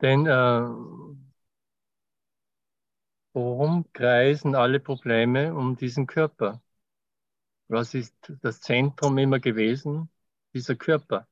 Denn 0.02 0.26
äh, 0.26 0.68
worum 3.32 3.90
kreisen 3.94 4.54
alle 4.54 4.80
Probleme 4.80 5.54
um 5.54 5.76
diesen 5.78 6.06
Körper? 6.06 6.60
Was 7.68 7.94
ist 7.94 8.14
das 8.42 8.60
Zentrum 8.60 9.16
immer 9.16 9.40
gewesen? 9.40 10.10
Dieser 10.52 10.76
Körper. 10.76 11.26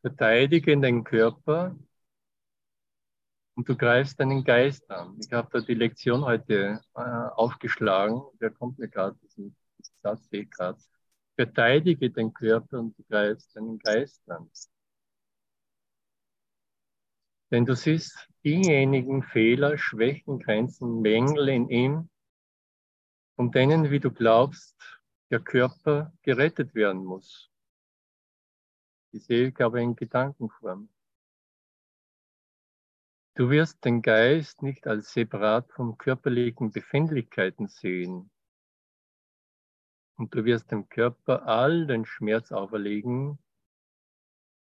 Verteidige 0.00 0.74
den 0.80 1.04
Körper 1.04 1.76
und 3.56 3.68
du 3.68 3.76
greifst 3.76 4.20
deinen 4.20 4.44
Geist 4.44 4.88
an. 4.90 5.18
Ich 5.18 5.32
habe 5.32 5.48
da 5.50 5.60
die 5.60 5.74
Lektion 5.74 6.24
heute 6.24 6.80
äh, 6.94 7.00
aufgeschlagen. 7.00 8.22
Der 8.40 8.50
kommt 8.50 8.78
mir 8.78 8.88
gerade, 8.88 9.16
diesen, 9.22 9.56
diesen 9.78 9.94
Satz 10.02 10.28
sehe 10.28 10.46
gerade. 10.46 10.78
Verteidige 11.36 12.10
den 12.10 12.32
Körper 12.32 12.78
und 12.78 12.96
du 12.98 13.02
greifst 13.04 13.56
deinen 13.56 13.78
Geist 13.78 14.22
an. 14.30 14.50
Denn 17.50 17.64
du 17.64 17.74
siehst 17.74 18.28
diejenigen 18.44 19.22
Fehler, 19.22 19.78
Schwächen, 19.78 20.38
Grenzen, 20.38 21.00
Mängel 21.00 21.48
in 21.48 21.68
ihm, 21.70 22.10
von 23.36 23.52
denen, 23.52 23.90
wie 23.90 24.00
du 24.00 24.10
glaubst, 24.10 24.76
der 25.30 25.40
Körper 25.40 26.12
gerettet 26.22 26.74
werden 26.74 27.04
muss. 27.04 27.50
Die 29.12 29.18
sehe 29.18 29.48
ich 29.48 29.60
aber 29.60 29.80
in 29.80 29.96
Gedankenform. 29.96 30.90
Du 33.36 33.50
wirst 33.50 33.84
den 33.84 34.00
Geist 34.00 34.62
nicht 34.62 34.86
als 34.86 35.12
separat 35.12 35.70
von 35.70 35.98
körperlichen 35.98 36.70
Befindlichkeiten 36.70 37.68
sehen. 37.68 38.30
Und 40.16 40.34
du 40.34 40.46
wirst 40.46 40.70
dem 40.70 40.88
Körper 40.88 41.46
all 41.46 41.86
den 41.86 42.06
Schmerz 42.06 42.50
auferlegen, 42.50 43.38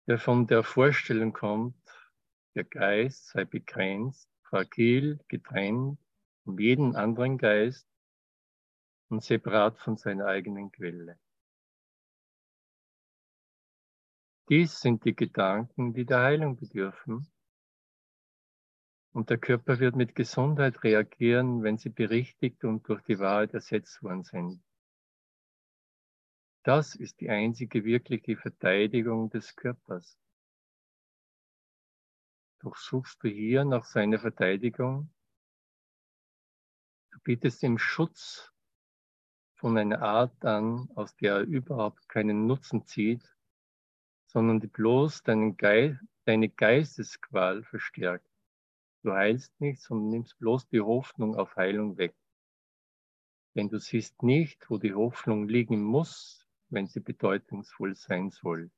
der 0.06 0.20
von 0.20 0.46
der 0.46 0.64
Vorstellung 0.64 1.34
kommt, 1.34 1.76
der 2.54 2.66
Geist 2.66 3.30
sei 3.30 3.46
begrenzt, 3.46 4.30
fragil, 4.44 5.20
getrennt 5.28 5.98
von 6.44 6.56
jedem 6.60 6.96
anderen 6.96 7.40
Geist 7.40 7.90
und 9.10 9.24
separat 9.24 9.80
von 9.80 9.98
seiner 9.98 10.28
eigenen 10.28 10.72
Quelle. 10.72 11.20
Dies 14.50 14.80
sind 14.80 15.04
die 15.04 15.16
Gedanken, 15.16 15.96
die 15.96 16.06
der 16.06 16.20
Heilung 16.20 16.58
bedürfen 16.58 17.28
und 19.14 19.30
der 19.30 19.38
Körper 19.38 19.80
wird 19.80 19.96
mit 19.96 20.16
Gesundheit 20.16 20.84
reagieren, 20.84 21.64
wenn 21.64 21.78
sie 21.78 21.90
berichtigt 21.90 22.64
und 22.64 22.88
durch 22.88 23.02
die 23.04 23.20
Wahrheit 23.20 23.54
ersetzt 23.54 24.02
worden 24.04 24.24
sind. 24.24 24.64
Das 26.64 26.96
ist 26.96 27.20
die 27.20 27.30
einzige 27.30 27.84
wirkliche 27.84 28.38
Verteidigung 28.38 29.30
des 29.30 29.56
Körpers. 29.56 30.18
Doch 32.60 32.78
suchst 32.78 33.24
du 33.24 33.28
hier 33.28 33.66
nach 33.66 33.86
seiner 33.86 34.20
Verteidigung. 34.20 35.12
Du 37.12 37.20
bietest 37.24 37.64
ihm 37.64 37.80
Schutz 37.80 38.54
von 39.56 39.78
einer 39.78 40.02
Art 40.02 40.46
an, 40.46 40.88
aus 40.96 41.16
der 41.16 41.38
er 41.38 41.42
überhaupt 41.42 42.08
keinen 42.08 42.46
Nutzen 42.46 42.86
zieht, 42.86 43.36
sondern 44.28 44.60
die 44.60 44.68
bloß 44.68 45.24
deinen 45.24 45.58
Geist, 45.58 46.00
deine 46.26 46.50
Geistesqual 46.50 47.64
verstärkt. 47.64 48.31
Du 49.04 49.14
heilst 49.14 49.60
nicht, 49.60 49.82
sondern 49.82 50.10
nimmst 50.10 50.38
bloß 50.40 50.68
die 50.68 50.82
Hoffnung 50.82 51.36
auf 51.36 51.56
Heilung 51.56 51.98
weg. 51.98 52.16
Denn 53.56 53.70
du 53.70 53.80
siehst 53.80 54.22
nicht, 54.24 54.70
wo 54.70 54.78
die 54.78 54.94
Hoffnung 54.94 55.48
liegen 55.48 55.82
muss, 55.84 56.48
wenn 56.70 56.88
sie 56.88 57.00
bedeutungsvoll 57.00 57.96
sein 57.96 58.30
soll. 58.30 58.72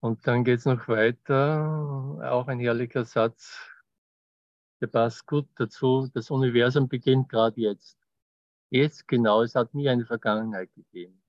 Und 0.00 0.26
dann 0.26 0.44
geht 0.44 0.60
es 0.60 0.64
noch 0.64 0.88
weiter, 0.88 2.20
auch 2.30 2.46
ein 2.48 2.60
herrlicher 2.60 3.04
Satz, 3.04 3.58
der 4.80 4.86
passt 4.86 5.26
gut 5.26 5.48
dazu. 5.56 6.08
Das 6.14 6.30
Universum 6.30 6.88
beginnt 6.88 7.28
gerade 7.28 7.60
jetzt. 7.60 7.98
Jetzt 8.70 9.08
genau, 9.08 9.42
es 9.42 9.54
hat 9.54 9.74
nie 9.74 9.88
eine 9.88 10.06
Vergangenheit 10.06 10.72
gegeben. 10.74 11.22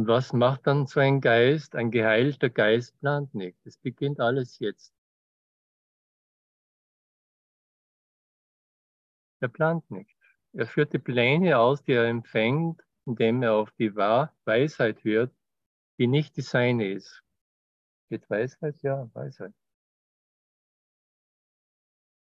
Und 0.00 0.06
was 0.08 0.32
macht 0.32 0.66
dann 0.66 0.86
so 0.86 0.98
ein 0.98 1.20
Geist? 1.20 1.76
Ein 1.76 1.90
geheilter 1.90 2.48
Geist 2.48 2.98
plant 3.00 3.34
nicht. 3.34 3.58
Es 3.66 3.76
beginnt 3.76 4.18
alles 4.18 4.58
jetzt. 4.58 4.94
Er 9.40 9.48
plant 9.48 9.90
nicht. 9.90 10.16
Er 10.54 10.66
führt 10.66 10.94
die 10.94 10.98
Pläne 10.98 11.58
aus, 11.58 11.82
die 11.82 11.92
er 11.92 12.08
empfängt, 12.08 12.82
indem 13.04 13.42
er 13.42 13.52
auf 13.52 13.72
die 13.72 13.94
Weisheit 13.94 15.04
hört, 15.04 15.34
die 15.98 16.06
nicht 16.06 16.34
die 16.38 16.40
seine 16.40 16.90
ist. 16.92 17.22
Geht 18.08 18.30
Weisheit? 18.30 18.80
Ja, 18.80 19.06
Weisheit. 19.12 19.52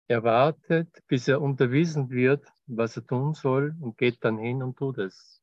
Er 0.08 0.22
wartet, 0.22 1.06
bis 1.08 1.28
er 1.28 1.42
unterwiesen 1.42 2.08
wird, 2.08 2.46
was 2.66 2.96
er 2.96 3.06
tun 3.06 3.34
soll 3.34 3.76
und 3.80 3.98
geht 3.98 4.24
dann 4.24 4.38
hin 4.38 4.62
und 4.62 4.78
tut 4.78 4.96
es. 4.96 5.39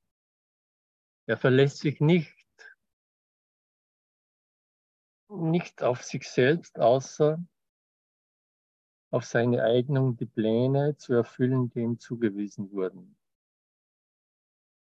Er 1.28 1.38
verlässt 1.38 1.80
sich 1.80 2.00
nicht, 2.00 2.34
nicht 5.30 5.84
auf 5.84 6.02
sich 6.02 6.28
selbst, 6.28 6.80
außer 6.80 7.44
auf 9.12 9.26
seine 9.26 9.64
Eignung, 9.64 10.16
die 10.16 10.26
Pläne 10.26 10.96
zu 10.96 11.14
erfüllen, 11.14 11.70
die 11.70 11.82
ihm 11.82 12.00
zugewiesen 12.00 12.72
wurden. 12.72 13.18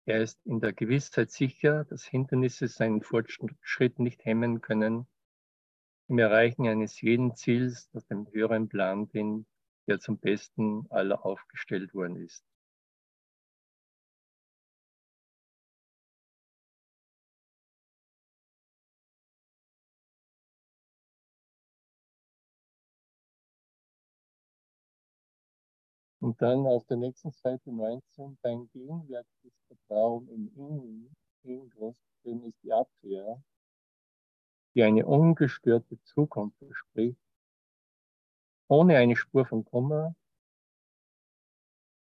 Er 0.05 0.23
ist 0.23 0.43
in 0.45 0.59
der 0.59 0.73
Gewissheit 0.73 1.29
sicher, 1.29 1.85
dass 1.85 2.05
Hindernisse 2.05 2.67
seinen 2.67 3.03
Fortschritt 3.03 3.99
nicht 3.99 4.25
hemmen 4.25 4.61
können 4.61 5.07
im 6.07 6.17
Erreichen 6.17 6.67
eines 6.67 6.99
jeden 7.01 7.35
Ziels 7.35 7.87
nach 7.93 8.03
dem 8.03 8.27
höheren 8.31 8.67
Plan, 8.67 9.07
den 9.09 9.45
der 9.87 9.99
zum 9.99 10.17
Besten 10.17 10.87
aller 10.89 11.23
aufgestellt 11.23 11.93
worden 11.93 12.15
ist. 12.15 12.50
Und 26.21 26.39
dann 26.39 26.67
auf 26.67 26.85
der 26.85 26.97
nächsten 26.97 27.31
Seite 27.31 27.71
19, 27.71 28.37
dein 28.43 28.69
gegenwärtiges 28.69 29.53
Vertrauen 29.65 30.29
in 30.29 30.55
ihn, 30.55 31.15
in 31.41 31.67
großgeschrieben 31.71 32.43
ist 32.43 32.63
die 32.63 32.71
Abwehr, 32.71 33.43
die 34.75 34.83
eine 34.83 35.03
ungestörte 35.07 35.99
Zukunft 36.03 36.59
verspricht, 36.59 37.19
ohne 38.67 38.97
eine 38.97 39.15
Spur 39.15 39.47
von 39.47 39.65
Kummer 39.65 40.15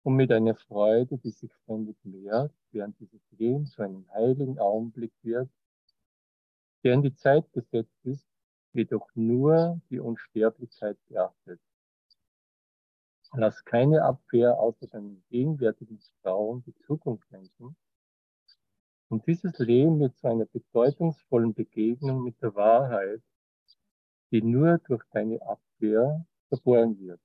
und 0.02 0.16
mit 0.16 0.32
einer 0.32 0.56
Freude, 0.56 1.16
die 1.18 1.30
sich 1.30 1.52
ständig 1.62 1.96
mehrt, 2.02 2.52
während 2.72 2.98
dieses 2.98 3.22
Leben 3.30 3.66
zu 3.66 3.82
einem 3.82 4.04
heiligen 4.12 4.58
Augenblick 4.58 5.12
wird, 5.22 5.48
der 6.82 6.94
in 6.94 7.02
die 7.02 7.14
Zeit 7.14 7.52
gesetzt 7.52 8.04
ist, 8.04 8.26
jedoch 8.72 9.08
nur 9.14 9.80
die 9.90 10.00
Unsterblichkeit 10.00 10.98
beachtet. 11.06 11.60
Lass 13.34 13.64
keine 13.64 14.02
Abwehr 14.02 14.58
außer 14.58 14.86
deinem 14.86 15.22
gegenwärtigen 15.28 15.98
Vertrauen 15.98 16.62
die 16.64 16.74
Zukunft 16.86 17.30
denken. 17.30 17.76
Und 19.08 19.26
dieses 19.26 19.58
Leben 19.58 20.00
wird 20.00 20.16
zu 20.16 20.28
einer 20.28 20.46
bedeutungsvollen 20.46 21.54
Begegnung 21.54 22.22
mit 22.24 22.40
der 22.42 22.54
Wahrheit, 22.54 23.22
die 24.30 24.42
nur 24.42 24.78
durch 24.78 25.02
deine 25.12 25.40
Abwehr 25.42 26.26
verborgen 26.48 26.98
wird. 27.00 27.20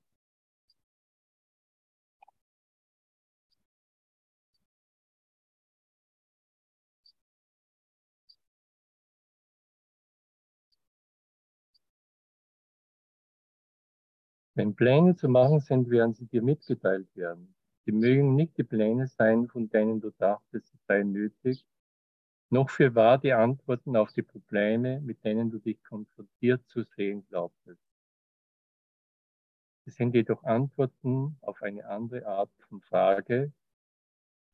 Wenn 14.54 14.76
Pläne 14.76 15.16
zu 15.16 15.28
machen 15.28 15.60
sind, 15.60 15.90
werden 15.90 16.14
sie 16.14 16.26
dir 16.26 16.42
mitgeteilt 16.42 17.08
werden. 17.16 17.54
Sie 17.84 17.92
mögen 17.92 18.36
nicht 18.36 18.56
die 18.56 18.64
Pläne 18.64 19.08
sein, 19.08 19.48
von 19.48 19.68
denen 19.68 20.00
du 20.00 20.10
dachtest, 20.10 20.68
sie 20.68 20.78
seien 20.86 21.12
nötig, 21.12 21.66
noch 22.50 22.70
für 22.70 22.94
wahr 22.94 23.18
die 23.18 23.32
Antworten 23.32 23.96
auf 23.96 24.12
die 24.12 24.22
Probleme, 24.22 25.00
mit 25.00 25.24
denen 25.24 25.50
du 25.50 25.58
dich 25.58 25.82
konfrontiert 25.82 26.66
zu 26.68 26.84
sehen 26.84 27.26
glaubtest. 27.26 27.82
Es 29.86 29.96
sind 29.96 30.14
jedoch 30.14 30.44
Antworten 30.44 31.36
auf 31.42 31.60
eine 31.62 31.86
andere 31.86 32.24
Art 32.26 32.50
von 32.68 32.80
Frage, 32.80 33.52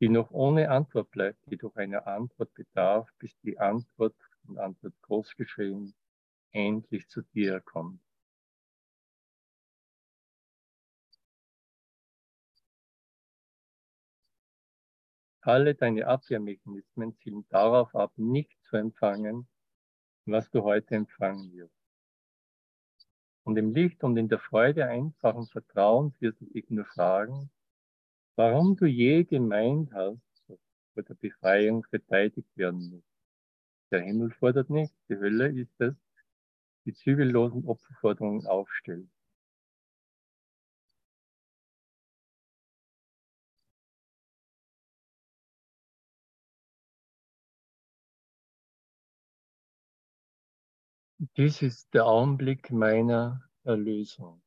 die 0.01 0.09
noch 0.09 0.31
ohne 0.31 0.71
Antwort 0.71 1.11
bleibt, 1.11 1.45
die 1.49 1.57
durch 1.57 1.77
eine 1.77 2.07
Antwort 2.07 2.53
bedarf, 2.55 3.07
bis 3.19 3.39
die 3.41 3.59
Antwort 3.59 4.15
und 4.47 4.57
Antwort 4.57 4.99
großgeschrieben 5.03 5.93
endlich 6.51 7.07
zu 7.07 7.21
dir 7.21 7.61
kommt. 7.61 8.01
Alle 15.43 15.73
deine 15.73 16.05
Abwehrmechanismen 16.05 17.15
zielen 17.17 17.45
darauf 17.49 17.95
ab, 17.95 18.13
nicht 18.15 18.55
zu 18.63 18.77
empfangen, 18.77 19.47
was 20.25 20.49
du 20.51 20.61
heute 20.61 20.95
empfangen 20.95 21.51
wirst. 21.53 21.73
Und 23.43 23.57
im 23.57 23.73
Licht 23.73 24.03
und 24.03 24.17
in 24.17 24.29
der 24.29 24.37
Freude 24.37 24.87
einfachen 24.87 25.47
Vertrauens 25.47 26.13
wirst 26.21 26.41
du 26.41 26.45
dich 26.45 26.69
nur 26.69 26.85
fragen, 26.85 27.49
warum 28.35 28.75
du 28.75 28.85
je 28.85 29.23
gemeint 29.23 29.91
hast, 29.93 30.21
dass 30.47 30.59
vor 30.93 31.03
der 31.03 31.15
Befreiung 31.15 31.83
verteidigt 31.85 32.55
werden 32.55 32.91
muss. 32.91 33.03
Der 33.89 34.01
Himmel 34.01 34.31
fordert 34.31 34.69
nicht, 34.69 34.93
die 35.09 35.17
Hölle 35.17 35.47
ist 35.47 35.81
es, 35.81 35.95
die 36.85 36.93
zügellosen 36.93 37.65
Opferforderungen 37.65 38.45
aufstellt. 38.45 39.09
Dies 51.37 51.61
ist 51.61 51.93
der 51.93 52.07
Augenblick 52.07 52.71
meiner 52.71 53.47
Erlösung. 53.63 54.41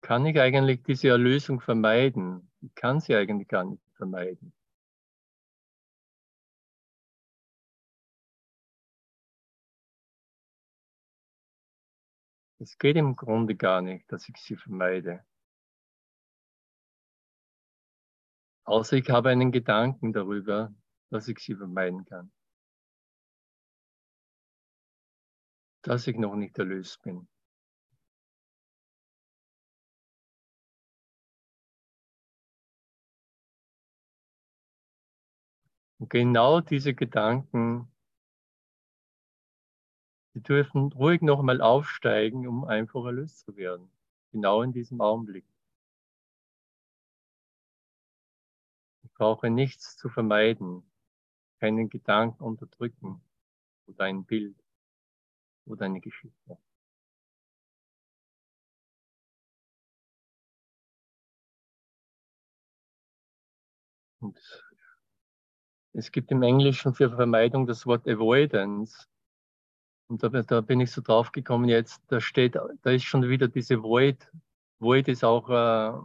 Kann 0.00 0.24
ich 0.24 0.40
eigentlich 0.40 0.82
diese 0.82 1.08
Erlösung 1.08 1.60
vermeiden? 1.60 2.50
Ich 2.62 2.74
kann 2.74 3.00
sie 3.00 3.14
eigentlich 3.14 3.48
gar 3.48 3.64
nicht 3.64 3.82
vermeiden. 3.96 4.54
Es 12.58 12.78
geht 12.78 12.96
im 12.96 13.14
Grunde 13.14 13.56
gar 13.56 13.82
nicht, 13.82 14.10
dass 14.10 14.26
ich 14.26 14.36
sie 14.38 14.56
vermeide. 14.56 15.22
Außer 18.64 18.96
ich 18.96 19.10
habe 19.10 19.28
einen 19.30 19.52
Gedanken 19.52 20.12
darüber, 20.12 20.72
dass 21.10 21.28
ich 21.28 21.38
sie 21.38 21.54
vermeiden 21.54 22.04
kann. 22.06 22.32
Dass 25.82 26.06
ich 26.06 26.16
noch 26.16 26.34
nicht 26.34 26.58
erlöst 26.58 27.02
bin. 27.02 27.28
Und 35.98 36.10
genau 36.10 36.60
diese 36.60 36.94
Gedanken, 36.94 37.88
die 40.34 40.42
dürfen 40.42 40.92
ruhig 40.92 41.22
nochmal 41.22 41.60
aufsteigen, 41.60 42.46
um 42.46 42.64
einfach 42.64 43.04
erlöst 43.04 43.40
zu 43.40 43.56
werden. 43.56 43.90
Genau 44.32 44.62
in 44.62 44.72
diesem 44.72 45.00
Augenblick. 45.00 45.44
brauche 49.24 49.48
nichts 49.48 49.96
zu 49.96 50.10
vermeiden, 50.10 50.82
keinen 51.58 51.88
Gedanken 51.88 52.44
unterdrücken 52.44 53.22
oder 53.86 54.04
ein 54.04 54.26
Bild 54.26 54.54
oder 55.64 55.86
eine 55.86 56.02
Geschichte. 56.02 56.58
Und 64.20 64.38
es 65.94 66.12
gibt 66.12 66.30
im 66.30 66.42
Englischen 66.42 66.92
für 66.92 67.08
Vermeidung 67.08 67.66
das 67.66 67.86
Wort 67.86 68.06
Avoidance. 68.06 69.06
Und 70.10 70.22
da, 70.22 70.28
da 70.28 70.60
bin 70.60 70.80
ich 70.80 70.92
so 70.92 71.00
drauf 71.00 71.32
gekommen 71.32 71.70
jetzt, 71.70 72.02
da 72.08 72.20
steht, 72.20 72.56
da 72.56 72.90
ist 72.90 73.04
schon 73.04 73.26
wieder 73.26 73.48
diese 73.48 73.82
Void. 73.82 74.30
Void 74.80 75.08
ist 75.08 75.24
auch, 75.24 75.48
äh, 75.48 75.98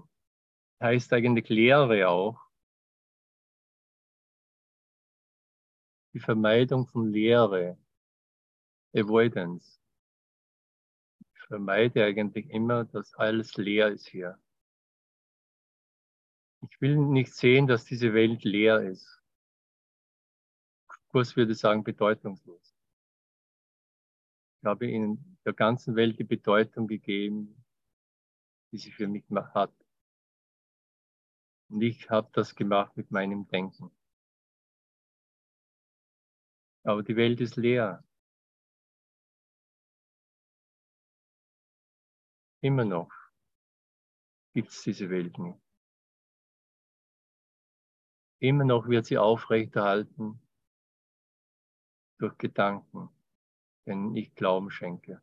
heißt 0.82 1.12
eigentlich 1.12 1.50
Leere 1.50 2.08
auch. 2.08 2.49
Die 6.14 6.20
Vermeidung 6.20 6.88
von 6.88 7.12
Leere. 7.12 7.78
Avoidance. 8.94 9.80
Ich 11.36 11.42
vermeide 11.48 12.04
eigentlich 12.04 12.50
immer, 12.50 12.86
dass 12.86 13.14
alles 13.14 13.56
leer 13.58 13.90
ist 13.90 14.08
hier. 14.08 14.40
Ich 16.62 16.82
will 16.82 16.98
nicht 16.98 17.34
sehen, 17.34 17.68
dass 17.68 17.86
diese 17.86 18.14
Welt 18.14 18.44
leer 18.44 18.82
ist. 18.82 19.20
Kurs 21.10 21.36
würde 21.36 21.56
sagen, 21.56 21.84
bedeutungslos. 21.84 22.76
Ich 24.62 24.66
habe 24.66 24.90
in 24.90 25.38
der 25.46 25.54
ganzen 25.54 25.96
Welt 25.96 26.20
die 26.20 26.24
Bedeutung 26.24 26.88
gegeben, 26.88 27.64
die 28.72 28.78
sie 28.78 28.92
für 28.92 29.08
mich 29.08 29.24
hat. 29.30 29.74
Und 31.70 31.82
ich 31.82 32.10
habe 32.10 32.30
das 32.34 32.56
gemacht 32.56 32.96
mit 32.98 33.10
meinem 33.12 33.48
Denken. 33.48 33.92
Aber 36.84 37.04
die 37.04 37.16
Welt 37.16 37.42
ist 37.42 37.56
leer. 37.56 38.04
Immer 42.62 42.86
noch 42.86 43.12
gibt 44.54 44.70
es 44.70 44.84
diese 44.84 45.10
Welt 45.10 45.38
nicht. 45.38 45.60
Immer 48.42 48.66
noch 48.66 48.88
wird 48.88 49.06
sie 49.06 49.18
aufrechterhalten 49.18 50.42
durch 52.20 52.38
Gedanken, 52.38 53.10
denen 53.86 54.16
ich 54.16 54.34
Glauben 54.36 54.72
schenke. 54.72 55.22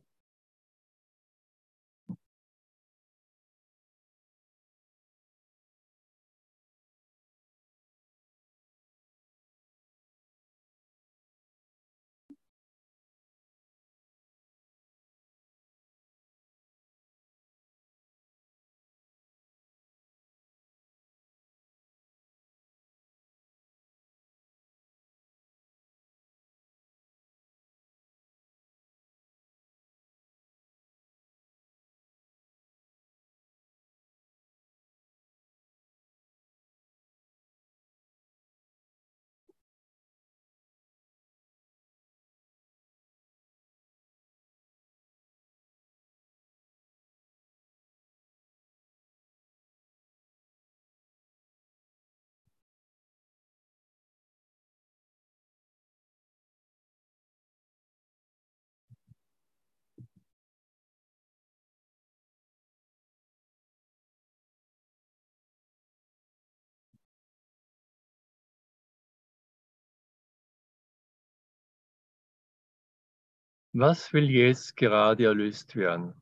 Was 73.78 74.10
will 74.14 74.30
jetzt 74.30 74.74
gerade 74.78 75.26
erlöst 75.26 75.76
werden? 75.76 76.14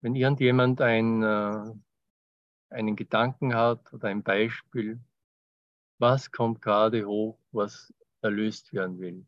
Wenn 0.00 0.16
irgendjemand 0.16 0.80
ein, 0.80 1.22
äh, 1.22 1.72
einen 2.70 2.96
Gedanken 2.96 3.54
hat 3.54 3.92
oder 3.92 4.08
ein 4.08 4.24
Beispiel, 4.24 4.98
was 5.98 6.32
kommt 6.32 6.60
gerade 6.60 7.06
hoch, 7.06 7.38
was 7.52 7.94
erlöst 8.20 8.72
werden 8.72 8.98
will? 8.98 9.24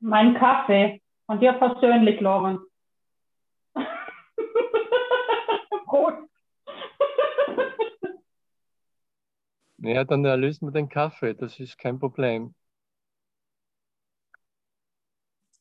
Mein 0.00 0.34
Kaffee. 0.34 1.00
Von 1.26 1.38
dir 1.40 1.52
persönlich, 1.52 2.20
Lorenz. 2.20 2.60
Prost. 5.86 6.28
Ja, 9.78 10.04
dann 10.04 10.24
erlösen 10.24 10.68
wir 10.68 10.72
den 10.72 10.88
Kaffee, 10.88 11.34
das 11.34 11.58
ist 11.58 11.78
kein 11.78 11.98
Problem. 11.98 12.54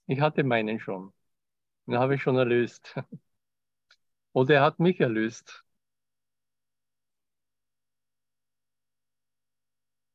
Ich 0.05 0.19
hatte 0.21 0.43
meinen 0.43 0.79
schon. 0.81 1.13
Den 1.87 1.99
habe 1.99 2.15
ich 2.15 2.23
schon 2.23 2.37
erlöst. 2.37 2.95
Oder 4.33 4.55
er 4.55 4.61
hat 4.61 4.79
mich 4.79 5.01
erlöst. 5.01 5.65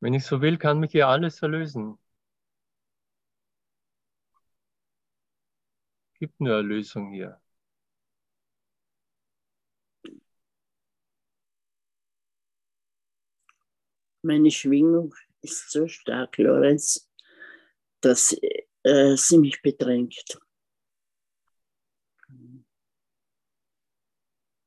Wenn 0.00 0.12
ich 0.12 0.26
so 0.26 0.42
will, 0.42 0.58
kann 0.58 0.80
mich 0.80 0.92
ja 0.92 1.08
alles 1.08 1.40
erlösen. 1.40 1.96
Gibt 6.22 6.40
nur 6.40 6.54
Erlösung 6.54 7.10
hier. 7.10 7.40
Meine 14.22 14.52
Schwingung 14.52 15.12
ist 15.40 15.72
so 15.72 15.88
stark, 15.88 16.38
Lorenz, 16.38 17.10
dass 18.02 18.36
äh, 18.84 19.16
sie 19.16 19.38
mich 19.38 19.60
bedrängt. 19.62 20.38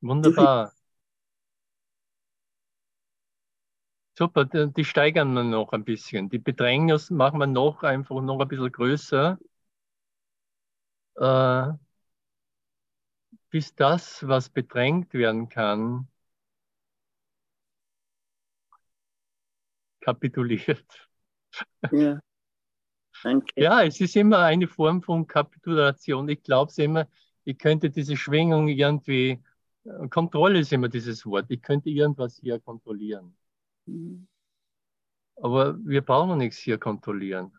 Wunderbar. 0.02 0.74
Super, 4.18 4.44
die 4.44 4.84
steigern 4.84 5.34
wir 5.34 5.44
noch 5.46 5.72
ein 5.72 5.86
bisschen. 5.86 6.30
Die 6.30 6.40
Bedrängnis 6.40 7.12
machen 7.12 7.40
wir 7.40 7.48
noch 7.48 7.84
einfach 7.84 8.22
noch 8.22 8.42
ein 8.42 8.48
bisschen 8.50 8.74
größer 8.74 9.40
äh, 11.16 11.74
bis 13.50 13.76
das, 13.76 14.28
was 14.28 14.50
bedrängt 14.50 15.14
werden 15.14 15.50
kann, 15.50 16.08
kapituliert. 20.02 21.10
Ja. 21.92 22.20
Danke. 23.24 23.48
Ja, 23.56 23.84
es 23.84 24.00
ist 24.02 24.16
immer 24.16 24.40
eine 24.40 24.68
Form 24.68 25.02
von 25.02 25.26
Kapitulation. 25.26 26.28
Ich 26.30 26.44
glaube 26.44 26.70
es 26.70 26.78
immer, 26.78 27.08
ich 27.44 27.58
könnte 27.58 27.90
diese 27.90 28.18
Schwingung 28.18 28.68
irgendwie, 28.68 29.42
äh, 29.86 30.08
Kontrolle 30.10 30.60
ist 30.60 30.74
immer 30.74 30.90
dieses 30.90 31.26
Wort, 31.26 31.46
ich 31.50 31.62
könnte 31.62 31.90
irgendwas 31.90 32.38
hier 32.38 32.60
kontrollieren. 32.60 33.36
Mhm. 33.86 34.28
Aber 35.38 35.78
wir 35.86 36.02
brauchen 36.02 36.38
nichts 36.38 36.58
hier 36.58 36.78
kontrollieren. 36.78 37.52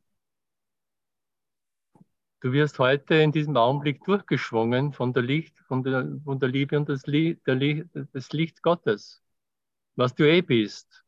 Du 2.41 2.53
wirst 2.53 2.79
heute 2.79 3.15
in 3.15 3.33
diesem 3.33 3.57
Augenblick 3.57 4.05
durchgeschwungen 4.05 4.93
von 4.93 5.13
der 5.15 5.23
Licht, 5.23 5.59
von 5.69 5.83
der, 5.83 6.07
von 6.23 6.39
der 6.39 6.51
Liebe 6.51 6.77
und 6.77 6.89
das 6.89 7.07
Licht, 7.07 7.41
Licht, 7.47 7.87
das 8.13 8.33
Licht 8.33 8.63
Gottes, 8.63 9.23
was 9.97 10.15
du 10.15 10.25
eh 10.29 10.43
bist. 10.43 11.05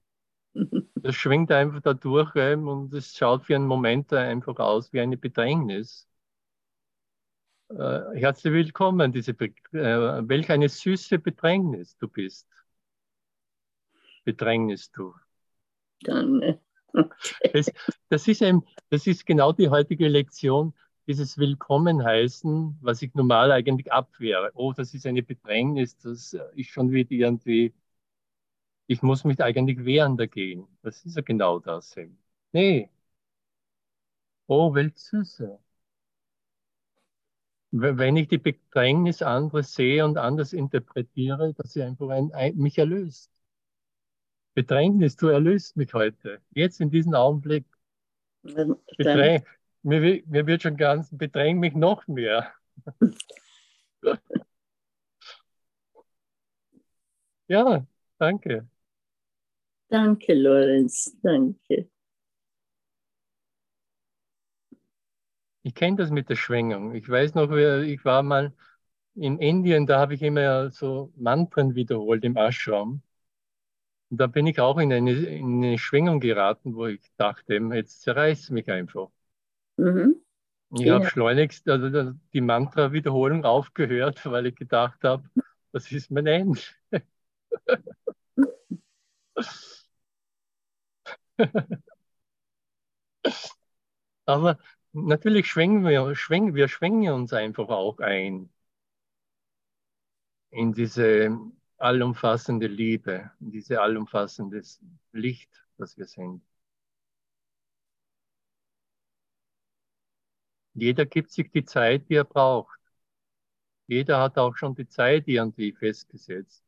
Das 1.01 1.15
schwingt 1.15 1.53
einfach 1.53 1.81
da 1.81 1.95
durch 1.95 2.35
ähm, 2.35 2.67
und 2.67 2.93
es 2.93 3.17
schaut 3.17 3.45
für 3.45 3.55
einen 3.55 3.67
Moment 3.67 4.13
einfach 4.13 4.57
aus 4.59 4.93
wie 4.93 5.01
eine 5.01 5.17
Bedrängnis. 5.17 6.09
Äh, 7.71 8.01
herzlich 8.15 8.53
willkommen, 8.53 9.13
diese 9.13 9.33
Be 9.33 9.55
äh, 9.73 10.29
welch 10.29 10.51
eine 10.51 10.69
süße 10.69 11.21
Bedrängnis 11.21 11.97
du 11.99 12.09
bist. 12.09 12.49
Bedrängnis 14.25 14.91
du. 14.91 15.15
Danke. 16.01 16.61
Okay. 16.95 17.51
Das, 17.53 17.71
das, 18.09 18.27
ist 18.27 18.43
ein, 18.43 18.63
das 18.89 19.07
ist 19.07 19.27
genau 19.27 19.53
die 19.53 19.69
heutige 19.69 20.09
Lektion 20.09 20.73
dieses 21.09 21.39
Willkommen 21.39 22.05
heißen, 22.05 22.79
was 22.83 23.03
ich 23.03 23.15
normal 23.15 23.51
eigentlich 23.51 23.91
abwehre. 23.93 24.51
Oh, 24.55 24.73
das 24.73 24.95
ist 24.95 25.07
eine 25.07 25.23
Bedrängnis, 25.23 25.97
das 25.99 26.35
ist 26.55 26.69
schon 26.71 26.93
wieder 26.93 27.11
irgendwie, 27.13 27.75
ich 28.87 29.03
muss 29.03 29.25
mich 29.25 29.41
eigentlich 29.43 29.85
wehren 29.85 30.17
dagegen. 30.17 30.69
Das 30.83 31.05
ist 31.05 31.17
ja 31.17 31.23
genau 31.23 31.59
das. 31.61 31.97
Nee. 32.53 32.91
Oh, 34.49 34.75
Weltsüße. 34.75 35.59
Wenn 37.71 38.17
ich 38.17 38.29
die 38.29 38.39
Bedrängnis 38.39 39.23
anderes 39.23 39.75
sehe 39.75 40.05
und 40.05 40.19
anders 40.19 40.53
interpretiere, 40.53 41.55
dass 41.55 41.73
sie 41.73 41.83
einfach 41.83 42.09
ein, 42.11 42.33
ein, 42.33 42.57
mich 42.57 42.79
erlöst. 42.79 43.31
Bedrängnis, 44.55 45.17
du 45.17 45.29
erlöst 45.29 45.77
mich 45.77 45.95
heute. 45.95 46.41
Jetzt 46.51 46.81
in 46.81 46.91
diesem 46.91 47.15
Augenblick. 47.15 47.65
Bedräng, 48.97 49.45
mir, 49.83 50.23
mir 50.27 50.47
wird 50.47 50.63
schon 50.63 50.77
ganz, 50.77 51.09
bedräng 51.11 51.59
mich 51.59 51.75
noch 51.75 52.07
mehr. 52.07 52.53
ja, 57.49 57.87
danke. 58.19 58.69
Danke, 59.89 60.35
Lorenz, 60.35 61.17
danke. 61.23 61.89
Ich 65.63 65.75
kenne 65.75 65.97
das 65.97 66.11
mit 66.11 66.29
der 66.31 66.37
Schwingung. 66.37 66.95
Ich 66.95 67.09
weiß 67.09 67.35
noch, 67.35 67.51
ich 67.53 68.05
war 68.05 68.23
mal 68.23 68.53
in 69.15 69.39
Indien, 69.39 69.87
da 69.87 69.99
habe 70.01 70.15
ich 70.15 70.23
immer 70.23 70.71
so 70.71 71.13
Mantren 71.17 71.75
wiederholt 71.75 72.25
im 72.25 72.37
Ashram. 72.37 73.03
Und 74.11 74.19
da 74.21 74.27
bin 74.27 74.47
ich 74.47 74.61
auch 74.61 74.79
in 74.79 74.93
eine, 74.93 75.13
in 75.13 75.63
eine 75.65 75.79
Schwingung 75.79 76.21
geraten, 76.21 76.75
wo 76.75 76.87
ich 76.87 77.01
dachte, 77.17 77.55
jetzt 77.55 78.03
zerreißt 78.03 78.51
mich 78.51 78.71
einfach. 78.71 79.11
Mhm. 79.79 80.17
Ich 80.75 80.89
habe 80.91 81.07
schleunigst 81.07 81.67
also 81.69 82.13
die 82.35 82.41
Mantra-Wiederholung 82.43 83.45
aufgehört, 83.45 84.27
weil 84.27 84.47
ich 84.47 84.57
gedacht 84.57 85.03
habe, 85.03 85.29
das 85.73 85.91
ist 85.91 86.11
mein 86.11 86.27
Ende. 86.27 86.61
Aber 94.27 94.59
natürlich 94.93 95.47
schwingen 95.47 95.85
wir, 95.85 96.15
schwingen, 96.15 96.55
wir 96.55 96.69
schwingen 96.69 97.13
uns 97.13 97.33
einfach 97.33 97.69
auch 97.69 97.99
ein 98.01 98.51
in 100.51 100.73
diese 100.73 101.31
allumfassende 101.79 102.67
Liebe, 102.67 103.31
in 103.41 103.51
diese 103.51 103.81
allumfassendes 103.81 104.81
Licht, 105.13 105.51
das 105.77 105.97
wir 105.97 106.07
sind. 106.07 106.43
Jeder 110.81 111.05
gibt 111.07 111.31
sich 111.31 111.51
die 111.51 111.65
Zeit, 111.65 112.09
die 112.09 112.15
er 112.15 112.25
braucht. 112.25 112.79
Jeder 113.89 114.21
hat 114.21 114.39
auch 114.39 114.57
schon 114.57 114.77
die 114.77 114.87
Zeit 114.87 115.27
irgendwie 115.27 115.73
festgesetzt, 115.73 116.65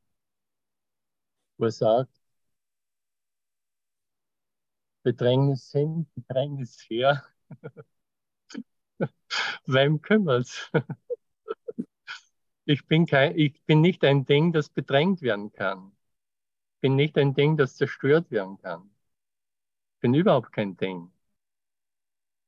wo 1.59 1.64
er 1.66 1.70
sagt, 1.70 2.20
Bedrängnis 5.05 5.70
hin, 5.73 6.07
Bedrängnis 6.14 6.79
her. 6.88 7.23
Wem 9.66 10.01
kümmert's? 10.03 10.70
Ich 12.64 12.87
bin, 12.87 13.05
kein, 13.05 13.38
ich 13.38 13.62
bin 13.66 13.83
nicht 13.83 14.03
ein 14.03 14.25
Ding, 14.25 14.53
das 14.55 14.70
bedrängt 14.70 15.20
werden 15.20 15.53
kann. 15.53 15.92
Ich 16.77 16.81
bin 16.83 16.96
nicht 16.96 17.18
ein 17.18 17.35
Ding, 17.35 17.57
das 17.57 17.77
zerstört 17.77 18.31
werden 18.31 18.59
kann. 18.59 18.90
Ich 19.94 20.01
bin 20.01 20.14
überhaupt 20.14 20.51
kein 20.53 20.77
Ding. 20.77 21.12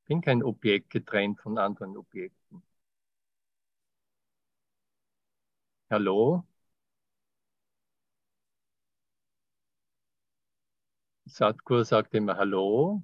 Bin 0.07 0.21
kein 0.21 0.43
Objekt 0.43 0.91
getrennt 0.91 1.41
von 1.41 1.57
anderen 1.57 1.97
Objekten. 1.97 2.63
Hallo? 5.89 6.43
Sadhguru 11.27 11.83
sagt 11.83 12.13
immer 12.13 12.37
Hallo. 12.37 13.03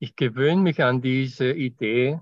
Ich 0.00 0.16
gewöhne 0.16 0.60
mich 0.60 0.82
an 0.82 1.00
diese 1.00 1.50
Idee, 1.52 2.20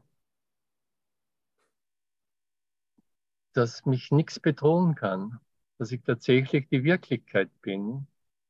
dass 3.52 3.86
mich 3.86 4.10
nichts 4.10 4.40
bedrohen 4.40 4.96
kann 4.96 5.38
dass 5.80 5.92
ich 5.92 6.02
tatsächlich 6.02 6.68
die 6.68 6.84
Wirklichkeit 6.84 7.50
bin, 7.62 8.06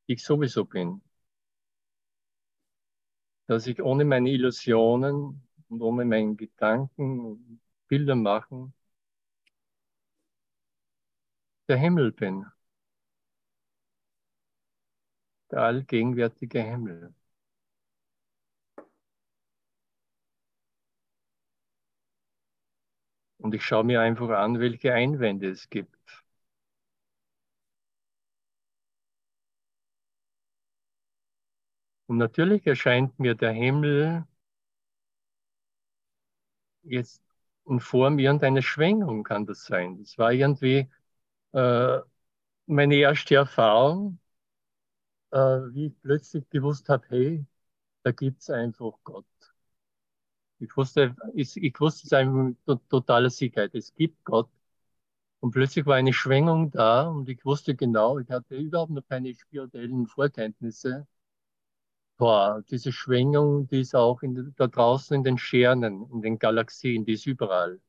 die 0.07 0.13
ich 0.15 0.23
sowieso 0.23 0.65
bin. 0.65 1.01
Dass 3.47 3.67
ich 3.67 3.81
ohne 3.81 4.03
meine 4.05 4.29
Illusionen 4.29 5.41
und 5.69 5.81
ohne 5.81 6.03
meinen 6.03 6.35
Gedanken, 6.35 7.61
Bilder 7.87 8.15
machen, 8.15 8.73
der 11.67 11.77
Himmel 11.77 12.11
bin. 12.11 12.45
Der 15.51 15.59
allgegenwärtige 15.59 16.61
Himmel. 16.63 17.13
Und 23.39 23.53
ich 23.55 23.63
schaue 23.65 23.83
mir 23.83 23.99
einfach 24.01 24.29
an, 24.29 24.59
welche 24.61 24.93
Einwände 24.93 25.49
es 25.49 25.69
gibt. 25.69 26.20
Und 32.11 32.17
natürlich 32.17 32.67
erscheint 32.67 33.17
mir 33.19 33.35
der 33.35 33.53
Himmel 33.53 34.25
jetzt 36.83 37.21
in 37.67 37.79
Form 37.79 38.19
irgendeiner 38.19 38.61
Schwingung, 38.61 39.23
kann 39.23 39.45
das 39.45 39.65
sein. 39.65 39.97
Das 39.99 40.17
war 40.17 40.33
irgendwie 40.33 40.89
äh, 41.53 41.99
meine 42.67 42.95
erste 42.95 43.35
Erfahrung, 43.35 44.19
äh, 45.31 45.37
wie 45.73 45.87
ich 45.87 46.01
plötzlich 46.01 46.49
gewusst 46.49 46.87
habe, 46.89 47.05
hey, 47.09 47.45
da 48.03 48.11
gibt 48.11 48.41
es 48.41 48.49
einfach 48.51 48.93
Gott. 49.03 49.25
Ich 50.59 50.75
wusste, 50.77 51.15
ich, 51.33 51.57
ich 51.57 51.79
wusste 51.79 52.05
es 52.07 52.13
einfach 52.13 52.33
mit 52.65 52.89
totaler 52.89 53.29
Sicherheit. 53.29 53.73
Es 53.75 53.93
gibt 53.93 54.23
Gott. 54.23 54.49
Und 55.41 55.51
plötzlich 55.51 55.85
war 55.87 55.95
eine 55.97 56.13
Schwingung 56.13 56.71
da 56.71 57.07
und 57.09 57.29
ich 57.29 57.45
wusste 57.45 57.75
genau, 57.75 58.19
ich 58.19 58.29
hatte 58.31 58.55
überhaupt 58.57 58.91
noch 58.91 59.07
keine 59.07 59.35
spirituellen 59.35 60.07
Vorkenntnisse 60.07 61.07
boah, 62.21 62.63
diese 62.69 62.91
Schwingung, 62.93 63.67
die 63.67 63.81
ist 63.81 63.95
auch 63.95 64.21
in, 64.21 64.53
da 64.55 64.67
draußen 64.67 65.15
in 65.15 65.23
den 65.23 65.39
Sternen, 65.39 66.07
in 66.11 66.21
den 66.21 66.37
Galaxien, 66.39 67.03
die 67.05 67.13
ist 67.13 67.25
überall. 67.25 67.81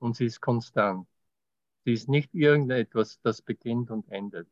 Und 0.00 0.16
sie 0.16 0.26
ist 0.26 0.40
konstant. 0.40 1.08
Sie 1.84 1.92
ist 1.94 2.08
nicht 2.08 2.34
irgendetwas, 2.34 3.20
das 3.22 3.42
beginnt 3.42 3.90
und 3.92 4.08
endet. 4.10 4.48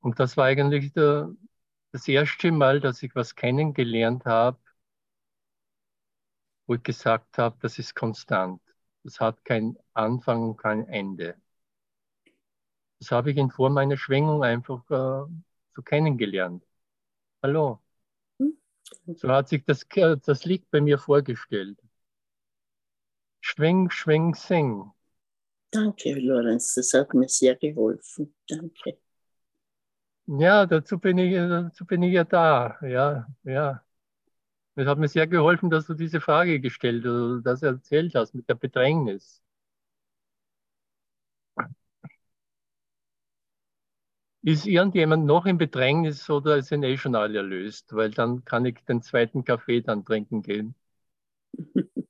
Und 0.00 0.18
das 0.20 0.36
war 0.36 0.46
eigentlich 0.46 0.92
der, 0.92 1.30
das 1.92 2.08
erste 2.08 2.50
Mal, 2.52 2.80
dass 2.80 3.02
ich 3.02 3.14
was 3.14 3.34
kennengelernt 3.36 4.24
habe, 4.26 4.58
wo 6.68 6.74
ich 6.74 6.82
gesagt 6.84 7.36
habe, 7.38 7.56
das 7.60 7.78
ist 7.80 7.94
konstant. 7.96 8.60
Das 9.02 9.18
hat 9.20 9.44
kein 9.44 9.76
Anfang 9.94 10.42
und 10.50 10.56
kein 10.56 10.86
Ende. 10.86 11.34
Das 13.00 13.10
habe 13.10 13.32
ich 13.32 13.36
in 13.36 13.50
Form 13.50 13.76
einer 13.76 13.96
Schwingung 13.96 14.44
einfach 14.44 14.88
äh, 14.90 15.28
so 15.78 15.82
kennengelernt. 15.82 16.64
Hallo. 17.40 17.80
Hm? 18.40 18.58
So 19.14 19.28
hat 19.28 19.48
sich 19.48 19.64
das, 19.64 19.86
das 20.24 20.44
Lied 20.44 20.68
bei 20.72 20.80
mir 20.80 20.98
vorgestellt. 20.98 21.78
Schwing, 23.40 23.88
schwing, 23.90 24.34
sing. 24.34 24.90
Danke, 25.70 26.14
Lorenz, 26.18 26.74
das 26.74 26.92
hat 26.94 27.14
mir 27.14 27.28
sehr 27.28 27.54
geholfen. 27.54 28.34
Danke. 28.48 28.98
Ja, 30.26 30.66
dazu 30.66 30.98
bin 30.98 31.16
ich, 31.18 31.34
dazu 31.34 31.86
bin 31.86 32.02
ich 32.02 32.12
ja 32.12 32.24
da. 32.24 32.76
Ja, 32.82 33.28
ja. 33.44 33.84
Es 34.74 34.86
hat 34.86 34.98
mir 34.98 35.08
sehr 35.08 35.28
geholfen, 35.28 35.70
dass 35.70 35.86
du 35.86 35.94
diese 35.94 36.20
Frage 36.20 36.60
gestellt 36.60 37.04
hast, 37.04 37.42
das 37.44 37.62
erzählt 37.62 38.14
hast 38.16 38.34
mit 38.34 38.48
der 38.48 38.54
Bedrängnis. 38.56 39.42
Ist 44.42 44.66
irgendjemand 44.66 45.26
noch 45.26 45.46
im 45.46 45.58
Bedrängnis 45.58 46.28
oder 46.28 46.60
sind 46.62 46.82
eh 46.82 46.96
schon 46.98 47.14
alle 47.14 47.38
erlöst? 47.38 47.94
Weil 47.94 48.10
dann 48.10 48.44
kann 48.44 48.64
ich 48.66 48.84
den 48.84 49.00
zweiten 49.00 49.44
Kaffee 49.44 49.80
dann 49.80 50.04
trinken 50.04 50.42
gehen. 50.42 50.74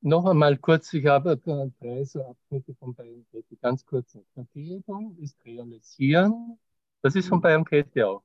Noch 0.00 0.26
einmal 0.26 0.58
kurz, 0.58 0.92
ich 0.94 1.06
habe 1.06 1.36
drei 1.38 2.04
so 2.04 2.24
Abschnitte 2.26 2.74
von 2.74 2.94
Bayern 2.94 3.24
Kette, 3.30 3.56
ganz 3.56 3.84
kurz. 3.86 4.16
Vergebung 4.34 5.16
ist 5.18 5.42
realisieren, 5.44 6.58
das 7.02 7.14
ist 7.14 7.28
von 7.28 7.40
Bayern 7.40 7.64
Kette 7.64 8.06
auch. 8.08 8.22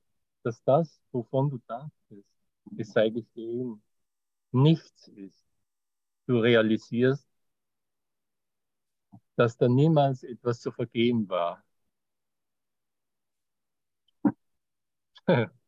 Dass 0.47 0.63
das, 0.63 1.01
wovon 1.11 1.49
du 1.51 1.59
dachtest, 1.67 2.25
es 2.77 2.93
sei 2.93 3.09
geschehen, 3.09 3.83
nichts 4.51 5.09
ist. 5.09 5.45
Du 6.27 6.39
realisierst, 6.39 7.27
dass 9.37 9.55
da 9.55 9.69
niemals 9.69 10.23
etwas 10.23 10.59
zu 10.59 10.69
vergehen 10.73 11.29
war. 11.29 11.63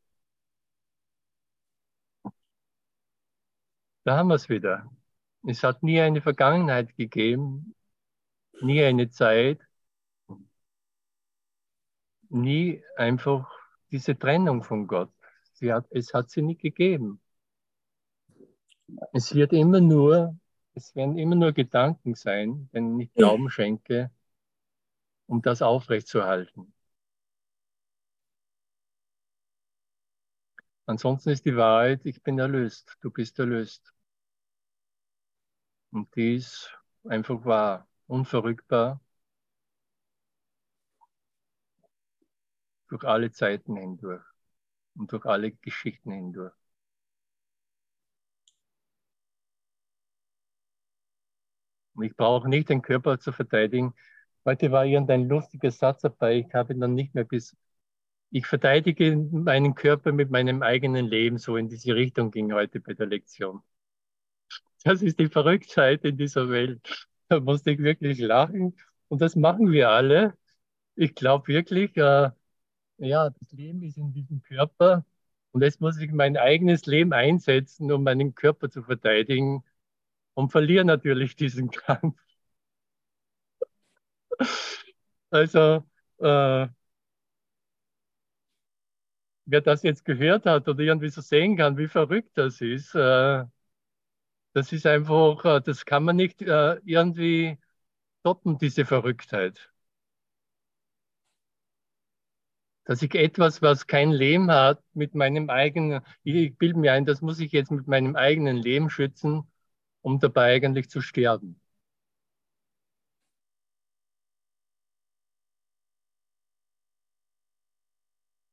Da 4.04 4.18
haben 4.18 4.28
wir 4.30 4.36
es 4.36 4.50
wieder. 4.50 4.90
Es 5.48 5.64
hat 5.64 5.84
nie 5.84 6.00
eine 6.02 6.22
Vergangenheit 6.22 6.96
gegeben, 6.98 7.76
nie 8.62 8.84
eine 8.84 9.10
Zeit, 9.12 9.60
nie 12.30 12.82
einfach 12.98 13.59
diese 13.92 14.18
Trennung 14.18 14.64
von 14.64 14.88
Gott. 14.88 15.12
Sie 15.54 15.74
hat, 15.74 15.86
es 15.92 16.14
hat 16.14 16.30
sie 16.30 16.42
nie 16.42 16.58
gegeben. 16.58 17.22
Es 19.14 19.36
wird 19.36 19.54
immer 19.54 19.82
nur, 19.82 20.38
es 20.74 20.96
werden 20.96 21.18
immer 21.18 21.36
nur 21.36 21.52
Gedanken 21.52 22.16
sein, 22.16 22.70
wenn 22.72 23.00
ich 23.00 23.14
Glauben 23.14 23.50
schenke, 23.50 24.12
um 25.28 25.42
das 25.42 25.62
aufrechtzuerhalten. 25.62 26.74
Ansonsten 30.86 31.30
ist 31.30 31.46
die 31.46 31.56
Wahrheit, 31.56 32.04
ich 32.06 32.24
bin 32.24 32.40
erlöst, 32.40 32.98
du 33.02 33.12
bist 33.12 33.38
erlöst. 33.38 33.94
Und 35.92 36.16
die 36.16 36.36
ist 36.36 36.76
einfach 37.04 37.46
wahr, 37.46 37.88
unverrückbar, 38.08 39.00
durch 42.90 43.04
alle 43.06 43.32
Zeiten 43.32 43.76
hindurch 43.78 44.24
und 44.96 45.12
durch 45.12 45.26
alle 45.26 45.52
Geschichten 45.52 46.12
hindurch. 46.12 46.54
Und 51.94 52.06
ich 52.06 52.16
brauche 52.16 52.48
nicht 52.50 52.70
den 52.70 52.82
Körper 52.82 53.20
zu 53.20 53.32
verteidigen. 53.32 53.94
Heute 54.46 54.72
war 54.72 54.86
irgendein 54.86 55.28
lustiger 55.28 55.72
Satz 55.72 56.02
dabei, 56.02 56.40
ich 56.40 56.54
habe 56.54 56.74
ihn 56.74 56.80
dann 56.80 56.94
nicht 56.96 57.14
mehr 57.16 57.26
bis. 57.26 57.56
Ich 58.32 58.46
verteidige 58.48 59.16
meinen 59.18 59.76
Körper 59.76 60.12
mit 60.12 60.30
meinem 60.32 60.62
eigenen 60.64 61.08
Leben, 61.08 61.38
so 61.40 61.58
in 61.58 61.68
diese 61.70 61.96
Richtung 61.96 62.32
ging 62.32 62.54
heute 62.54 62.80
bei 62.80 62.94
der 62.94 63.08
Lektion. 63.08 63.62
Das 64.84 65.02
ist 65.02 65.20
die 65.20 65.28
Verrücktheit 65.28 66.04
in 66.06 66.18
dieser 66.18 66.50
Welt. 66.50 67.08
Da 67.28 67.40
musste 67.40 67.72
ich 67.72 67.80
wirklich 67.80 68.20
lachen. 68.20 68.76
Und 69.08 69.22
das 69.22 69.36
machen 69.36 69.72
wir 69.72 69.90
alle. 69.90 70.38
Ich 70.96 71.16
glaube 71.16 71.48
wirklich, 71.48 71.96
äh, 71.98 72.32
ja, 73.00 73.30
das 73.30 73.52
Leben 73.52 73.82
ist 73.84 73.98
in 73.98 74.14
diesem 74.14 74.42
Körper 74.44 75.06
und 75.52 75.62
jetzt 75.64 75.82
muss 75.82 75.98
ich 76.00 76.12
mein 76.12 76.38
eigenes 76.38 76.86
Leben 76.86 77.14
einsetzen, 77.14 77.92
um 77.92 78.04
meinen 78.04 78.36
Körper 78.36 78.70
zu 78.70 78.84
verteidigen 78.84 79.64
und 80.36 80.52
verliere 80.52 80.86
natürlich 80.86 81.36
diesen 81.38 81.72
Kampf. 81.72 82.18
Also, 85.32 85.84
äh, 86.20 86.68
wer 89.46 89.60
das 89.62 89.84
jetzt 89.84 90.06
gehört 90.06 90.46
hat 90.46 90.68
oder 90.70 90.80
irgendwie 90.82 91.10
so 91.10 91.22
sehen 91.22 91.58
kann, 91.58 91.78
wie 91.78 91.88
verrückt 91.88 92.32
das 92.38 92.62
ist, 92.62 92.96
äh, 92.96 93.44
das 94.54 94.72
ist 94.72 94.86
einfach, 94.86 95.44
äh, 95.46 95.62
das 95.62 95.86
kann 95.86 96.04
man 96.04 96.16
nicht 96.16 96.42
äh, 96.42 96.80
irgendwie 96.86 97.58
stoppen, 98.22 98.58
diese 98.60 98.86
Verrücktheit. 98.86 99.72
Dass 102.90 103.04
ich 103.04 103.14
etwas, 103.16 103.62
was 103.62 103.86
kein 103.88 104.12
Leben 104.12 104.50
hat, 104.52 104.84
mit 104.96 105.14
meinem 105.16 105.50
eigenen, 105.52 106.02
ich 106.24 106.58
bilde 106.58 106.80
mir 106.80 106.94
ein, 106.94 107.06
das 107.06 107.22
muss 107.22 107.40
ich 107.40 107.52
jetzt 107.52 107.70
mit 107.72 107.88
meinem 107.88 108.16
eigenen 108.16 108.58
Leben 108.58 108.90
schützen, 108.90 109.44
um 110.02 110.20
dabei 110.20 110.56
eigentlich 110.56 110.90
zu 110.90 111.02
sterben. 111.02 111.62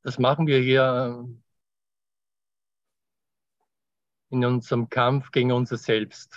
Das 0.03 0.19
machen 0.19 0.47
wir 0.47 0.59
hier 0.61 1.27
in 4.31 4.45
unserem 4.45 4.89
Kampf 4.89 5.31
gegen 5.33 5.51
unser 5.53 5.77
Selbst. 5.77 6.35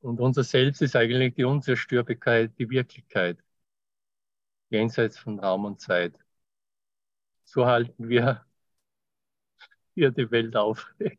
Und 0.00 0.20
unser 0.20 0.44
Selbst 0.44 0.82
ist 0.82 0.96
eigentlich 0.96 1.34
die 1.34 1.44
Unzerstörbarkeit, 1.44 2.58
die 2.58 2.70
Wirklichkeit 2.70 3.38
jenseits 4.70 5.18
von 5.18 5.38
Raum 5.40 5.64
und 5.66 5.80
Zeit. 5.80 6.14
So 7.44 7.66
halten 7.66 8.08
wir 8.08 8.44
hier 9.94 10.10
die 10.10 10.30
Welt 10.30 10.56
aufrecht. 10.56 11.18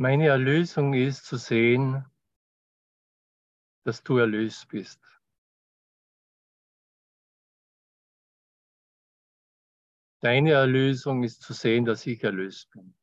Meine 0.00 0.28
Erlösung 0.28 0.94
ist 0.94 1.24
zu 1.24 1.36
sehen, 1.36 2.04
dass 3.84 4.00
du 4.04 4.18
erlöst 4.18 4.68
bist. 4.68 5.00
Deine 10.20 10.52
Erlösung 10.52 11.24
ist 11.24 11.42
zu 11.42 11.52
sehen, 11.52 11.84
dass 11.84 12.06
ich 12.06 12.22
erlöst 12.22 12.70
bin. 12.70 12.94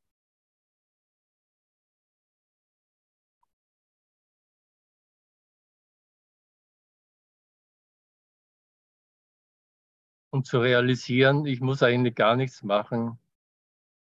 Und 10.29 10.45
zu 10.47 10.59
realisieren, 10.59 11.45
ich 11.45 11.59
muss 11.59 11.83
eigentlich 11.83 12.15
gar 12.15 12.37
nichts 12.37 12.63
machen, 12.63 13.19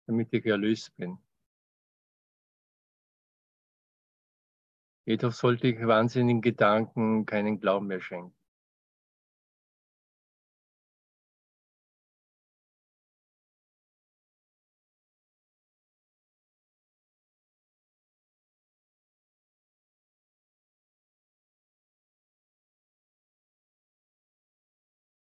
damit 0.07 0.33
ich 0.33 0.47
erlöst 0.47 0.97
bin. 0.97 1.19
Jedoch 5.05 5.33
sollte 5.33 5.69
ich 5.69 5.87
wahnsinnigen 5.87 6.41
Gedanken 6.43 7.27
keinen 7.27 7.61
Glauben 7.61 7.87
mehr 7.89 8.01
schenken. 8.01 8.35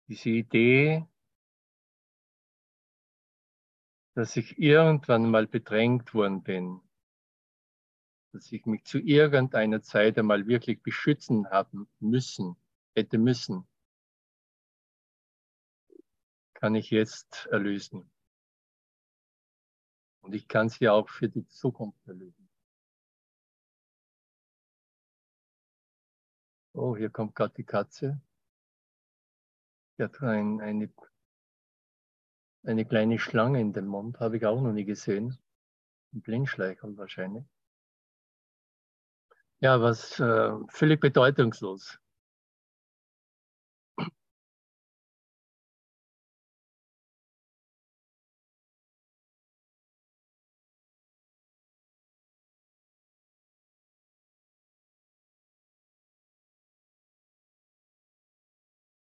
Diese 0.10 0.30
Idee, 0.30 1.06
dass 4.16 4.36
ich 4.38 4.58
irgendwann 4.58 5.30
mal 5.30 5.48
bedrängt 5.48 6.14
worden 6.14 6.44
bin, 6.44 6.82
dass 8.38 8.52
ich 8.52 8.68
mich 8.68 8.84
zu 8.84 9.00
irgendeiner 9.00 9.82
Zeit 9.82 10.20
einmal 10.20 10.46
wirklich 10.46 10.84
beschützen 10.84 11.50
haben 11.50 11.90
müssen, 12.00 12.56
hätte 12.94 13.18
müssen, 13.18 13.68
kann 16.54 16.76
ich 16.76 16.92
jetzt 16.92 17.48
erlösen. 17.48 18.12
Und 20.22 20.36
ich 20.36 20.48
kann 20.48 20.70
sie 20.70 20.88
auch 20.88 21.10
für 21.10 21.30
die 21.30 21.48
Zukunft 21.48 22.08
erlösen. 22.08 22.48
Oh, 26.74 26.96
hier 26.96 27.10
kommt 27.10 27.34
gerade 27.34 27.56
die 27.56 27.64
Katze. 27.64 28.22
Die 29.98 30.04
hat 30.04 30.22
ein, 30.22 30.62
eine, 30.62 30.94
eine 32.64 32.86
kleine 32.86 33.18
Schlange 33.18 33.60
in 33.62 33.74
dem 33.74 33.88
Mund, 33.88 34.20
habe 34.20 34.38
ich 34.38 34.46
auch 34.46 34.62
noch 34.62 34.74
nie 34.74 34.86
gesehen. 34.86 35.40
Ein 36.14 36.22
Blindschleicher 36.22 36.96
wahrscheinlich. 36.98 37.46
Ja, 39.60 39.80
was 39.82 40.20
äh, 40.20 40.52
völlig 40.70 41.00
bedeutungslos. 41.00 42.00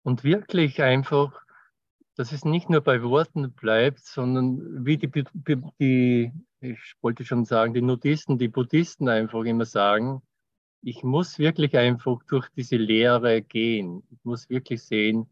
Und 0.02 0.22
wirklich 0.24 0.80
einfach, 0.82 1.42
dass 2.16 2.32
es 2.32 2.44
nicht 2.44 2.70
nur 2.70 2.80
bei 2.82 3.02
Worten 3.02 3.52
bleibt, 3.52 4.00
sondern 4.00 4.86
wie 4.86 4.98
die, 4.98 5.10
die, 5.80 6.32
ich 6.60 6.94
wollte 7.02 7.24
schon 7.24 7.44
sagen, 7.44 7.74
die 7.74 7.82
Nudisten, 7.82 8.38
die 8.38 8.48
Buddhisten 8.48 9.08
einfach 9.08 9.44
immer 9.44 9.66
sagen, 9.66 10.22
ich 10.86 11.02
muss 11.02 11.40
wirklich 11.40 11.76
einfach 11.76 12.22
durch 12.28 12.48
diese 12.50 12.76
Lehre 12.76 13.42
gehen. 13.42 14.06
Ich 14.12 14.24
muss 14.24 14.48
wirklich 14.48 14.84
sehen, 14.84 15.28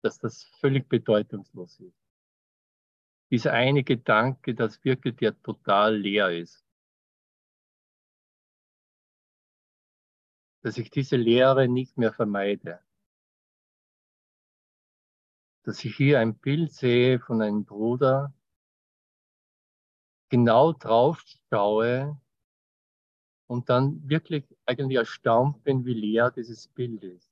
dass 0.00 0.18
das 0.18 0.44
völlig 0.58 0.88
bedeutungslos 0.88 1.78
ist. 1.80 2.00
Dieser 3.30 3.52
eine 3.52 3.84
Gedanke, 3.84 4.54
dass 4.54 4.82
wirklich 4.84 5.16
der 5.16 5.38
total 5.42 5.98
leer 5.98 6.30
ist. 6.30 6.64
Dass 10.62 10.78
ich 10.78 10.90
diese 10.90 11.16
Lehre 11.16 11.68
nicht 11.68 11.98
mehr 11.98 12.14
vermeide. 12.14 12.80
Dass 15.64 15.84
ich 15.84 15.94
hier 15.94 16.20
ein 16.20 16.38
Bild 16.38 16.72
sehe 16.72 17.20
von 17.20 17.42
einem 17.42 17.66
Bruder, 17.66 18.32
genau 20.30 20.72
drauf 20.72 21.22
schaue 21.50 22.18
und 23.46 23.68
dann 23.68 24.08
wirklich 24.08 24.44
eigentlich 24.66 24.98
erstaunt 24.98 25.62
bin, 25.64 25.84
wie 25.84 25.94
leer 25.94 26.30
dieses 26.30 26.68
Bild 26.68 27.02
ist. 27.02 27.30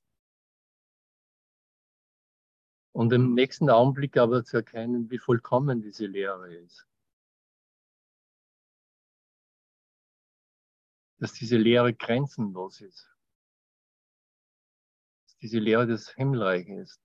Und 2.93 3.11
im 3.11 3.33
nächsten 3.33 3.69
Augenblick 3.69 4.15
aber 4.15 4.45
zu 4.45 4.57
erkennen, 4.57 5.09
wie 5.11 5.17
vollkommen 5.17 5.81
diese 5.81 6.05
Lehre 6.05 6.53
ist. 6.53 6.87
Dass 11.19 11.33
diese 11.33 11.57
Lehre 11.57 11.93
grenzenlos 11.93 12.79
ist. 12.79 13.09
Dass 15.25 15.37
diese 15.37 15.59
Lehre 15.59 15.87
des 15.87 16.09
Himmelreiches 16.11 16.91
ist. 16.91 17.04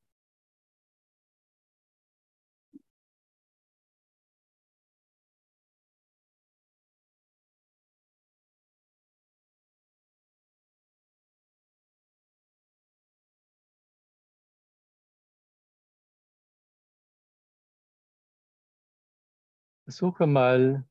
Versuche 19.90 20.28
mal 20.28 20.88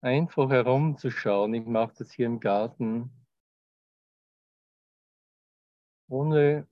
einfach 0.00 0.48
herumzuschauen. 0.48 1.52
Ich 1.54 1.66
mache 1.66 1.92
das 1.98 2.12
hier 2.12 2.26
im 2.26 2.38
Garten, 2.38 3.10
ohne 6.08 6.68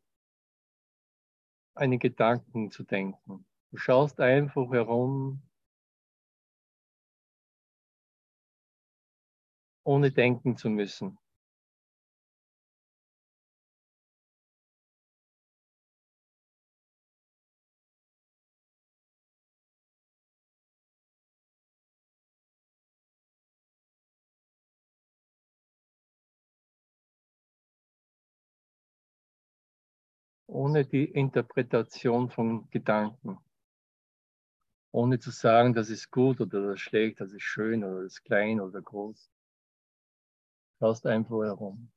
einen 1.75 1.99
Gedanken 1.99 2.70
zu 2.70 2.85
denken. 2.85 3.45
Du 3.73 3.79
schaust 3.79 4.20
einfach 4.20 4.70
herum, 4.70 5.43
ohne 9.83 10.12
denken 10.12 10.57
zu 10.57 10.70
müssen. 10.70 11.18
Ohne 30.53 30.84
die 30.84 31.05
Interpretation 31.07 32.28
von 32.28 32.68
Gedanken. 32.70 33.38
Ohne 34.92 35.18
zu 35.18 35.30
sagen, 35.30 35.72
das 35.72 35.88
ist 35.88 36.11
gut 36.11 36.40
oder 36.40 36.66
das 36.66 36.74
ist 36.74 36.80
schlecht, 36.80 37.20
das 37.20 37.32
ist 37.32 37.42
schön 37.42 37.82
oder 37.82 38.03
das 38.03 38.12
ist 38.12 38.24
klein 38.24 38.61
oder 38.61 38.82
groß. 38.82 39.30
Schaust 40.78 41.07
einfach 41.07 41.42
herum. 41.42 41.90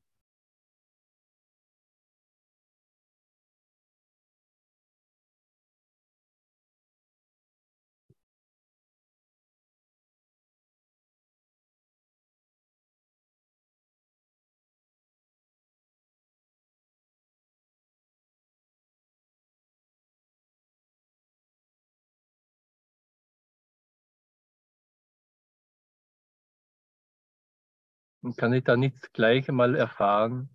Und 28.25 28.37
kann 28.37 28.53
ich 28.53 28.63
da 28.63 28.75
nicht 28.75 29.13
gleich 29.13 29.47
einmal 29.49 29.75
erfahren, 29.75 30.49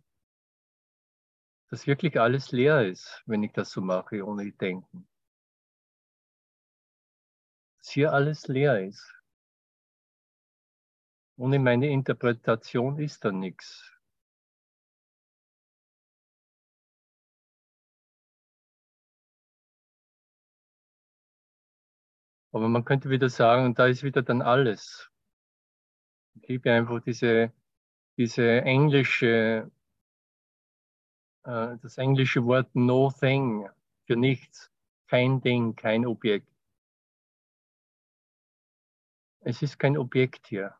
dass 1.69 1.87
wirklich 1.87 2.19
alles 2.19 2.51
leer 2.51 2.85
ist, 2.85 3.23
wenn 3.27 3.45
ich 3.45 3.53
das 3.53 3.71
so 3.71 3.81
mache, 3.81 4.27
ohne 4.27 4.51
Denken. 4.51 5.09
Dass 7.79 7.91
hier 7.91 8.13
alles 8.13 8.49
leer 8.49 8.85
ist. 8.85 9.15
Ohne 11.37 11.61
meine 11.61 11.89
Interpretation 11.91 12.99
ist 12.99 13.25
da 13.25 13.31
nichts. 13.31 13.97
Aber 22.51 22.69
man 22.69 22.85
könnte 22.85 23.11
wieder 23.11 23.29
sagen, 23.29 23.77
da 23.77 23.87
ist 23.87 24.03
wieder 24.03 24.23
dann 24.23 24.43
alles. 24.43 25.09
Ich 26.35 26.49
liebe 26.49 26.73
einfach 26.73 27.01
diese 27.05 27.53
diese 28.21 28.61
englische, 28.61 29.71
äh, 31.45 31.79
das 31.79 31.97
englische 31.97 32.45
Wort 32.45 32.69
no 32.75 33.11
thing 33.11 33.67
für 34.07 34.15
nichts, 34.15 34.71
kein 35.07 35.41
Ding, 35.41 35.75
kein 35.75 36.05
Objekt. 36.05 36.47
Es 39.41 39.63
ist 39.63 39.79
kein 39.79 39.97
Objekt 39.97 40.49
hier. 40.49 40.77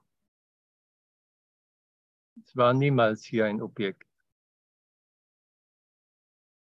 Es 2.45 2.55
war 2.55 2.75
niemals 2.75 3.25
hier 3.25 3.47
ein 3.47 3.63
Objekt. 3.63 4.07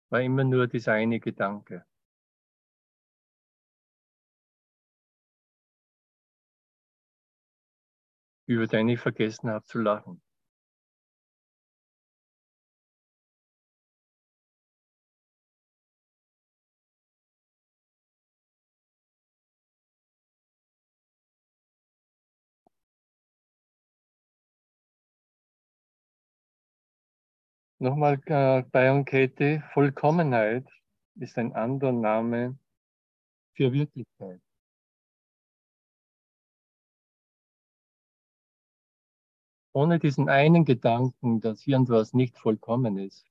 War 0.10 0.22
immer 0.22 0.44
nur 0.44 0.68
dieser 0.68 0.92
eine 0.92 1.22
Gedanke. 1.22 1.86
Über 8.48 8.68
den 8.68 8.90
ich 8.90 9.00
vergessen 9.00 9.50
habe 9.50 9.64
zu 9.64 9.80
lachen. 9.80 10.22
Nochmal 27.80 28.20
äh, 28.26 28.64
bei 28.72 28.88
Enquete, 28.88 29.64
Vollkommenheit 29.72 30.68
ist 31.16 31.38
ein 31.38 31.54
anderer 31.54 31.92
Name 31.92 32.58
für 33.54 33.72
Wirklichkeit. 33.72 34.42
Ohne 39.74 40.00
diesen 40.00 40.28
einen 40.28 40.66
Gedanken, 40.66 41.40
dass 41.40 41.68
irgendwas 41.68 42.14
nicht 42.14 42.40
vollkommen 42.40 42.98
ist, 42.98 43.28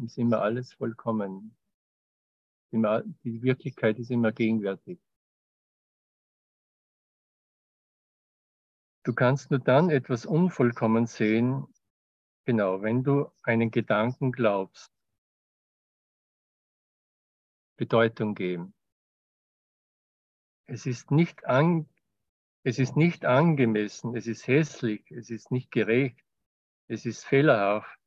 ist 0.00 0.16
immer 0.16 0.42
alles 0.42 0.72
vollkommen. 0.74 1.56
Immer, 2.70 3.02
die 3.24 3.42
Wirklichkeit 3.42 3.98
ist 3.98 4.12
immer 4.12 4.30
gegenwärtig. 4.30 5.00
Du 9.02 9.12
kannst 9.12 9.50
nur 9.50 9.58
dann 9.58 9.90
etwas 9.90 10.24
unvollkommen 10.24 11.06
sehen, 11.06 11.66
Genau, 12.46 12.80
wenn 12.80 13.02
du 13.02 13.28
einen 13.42 13.72
Gedanken 13.72 14.30
glaubst, 14.30 14.92
Bedeutung 17.76 18.36
geben. 18.36 18.72
Es 20.66 20.86
ist 20.86 21.10
nicht, 21.10 21.44
an, 21.44 21.88
es 22.62 22.78
ist 22.78 22.96
nicht 22.96 23.24
angemessen, 23.24 24.14
es 24.14 24.28
ist 24.28 24.46
hässlich, 24.46 25.10
es 25.10 25.28
ist 25.28 25.50
nicht 25.50 25.72
gerecht, 25.72 26.24
es 26.86 27.04
ist 27.04 27.24
fehlerhaft. 27.24 27.98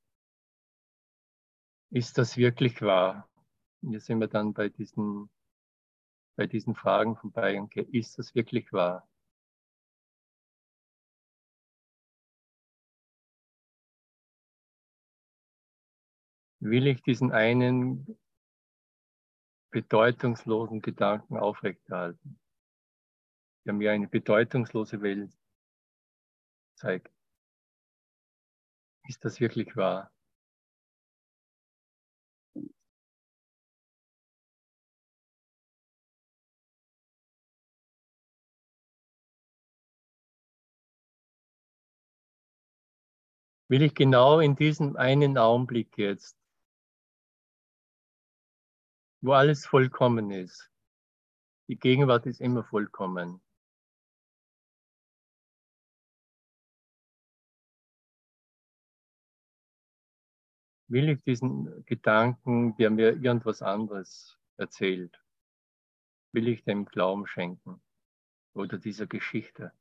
Ist 1.92 2.18
das 2.18 2.38
wirklich 2.38 2.82
wahr? 2.82 3.30
Hier 3.82 4.00
sind 4.00 4.20
wir 4.22 4.30
dann 4.30 4.54
bei 4.54 4.70
diesen, 4.70 5.30
bei 6.38 6.48
diesen 6.48 6.76
Fragen 6.76 7.18
von 7.18 7.34
Bayern. 7.34 7.70
Ist 7.92 8.18
das 8.18 8.34
wirklich 8.36 8.72
wahr? 8.72 9.06
Will 16.60 16.88
ich 16.88 17.02
diesen 17.02 17.32
einen 17.32 18.20
bedeutungslosen 19.72 20.82
Gedanken 20.82 21.38
aufrechterhalten, 21.38 22.40
der 23.66 23.74
mir 23.74 23.92
eine 23.92 24.08
bedeutungslose 24.08 25.02
Welt 25.02 25.32
zeigt. 26.76 27.14
Ist 29.08 29.24
das 29.26 29.40
wirklich 29.40 29.76
wahr? 29.76 30.12
Will 43.68 43.84
ich 43.84 43.94
genau 43.94 44.40
in 44.40 44.56
diesem 44.56 44.96
einen 44.96 45.38
Augenblick 45.38 45.96
jetzt, 45.98 46.39
wo 49.22 49.34
alles 49.34 49.66
vollkommen 49.66 50.32
ist, 50.32 50.72
die 51.68 51.78
Gegenwart 51.78 52.26
ist 52.26 52.42
immer 52.42 52.64
vollkommen, 52.64 53.42
will 60.90 61.10
ich 61.10 61.22
diesen 61.24 61.86
Gedanken, 61.86 62.76
der 62.78 62.90
mir 62.90 63.22
irgendwas 63.22 63.62
anderes 63.62 64.38
erzählt, 64.58 65.24
will 66.34 66.48
ich 66.48 66.64
dem 66.64 66.86
Glauben 66.86 67.28
schenken 67.28 67.82
oder 68.54 68.78
dieser 68.78 69.06
Geschichte 69.06 69.72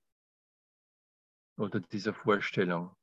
oder 1.57 1.81
dieser 1.81 2.13
Vorstellung. 2.13 2.98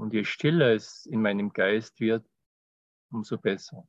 Und 0.00 0.14
je 0.14 0.24
stiller 0.24 0.72
es 0.72 1.04
in 1.04 1.20
meinem 1.20 1.52
Geist 1.52 2.00
wird, 2.00 2.26
umso 3.10 3.36
besser. 3.36 3.86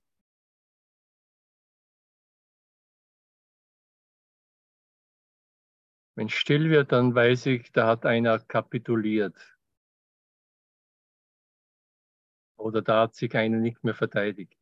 Wenn 6.16 6.28
still 6.28 6.70
wird, 6.70 6.92
dann 6.92 7.16
weiß 7.16 7.46
ich, 7.46 7.72
da 7.72 7.88
hat 7.88 8.06
einer 8.06 8.40
kapituliert. 8.40 9.58
Oder 12.58 12.82
da 12.82 13.04
hat 13.04 13.16
sich 13.16 13.34
einer 13.34 13.60
nicht 13.60 13.82
mehr 13.86 13.96
verteidigt. 13.96 14.60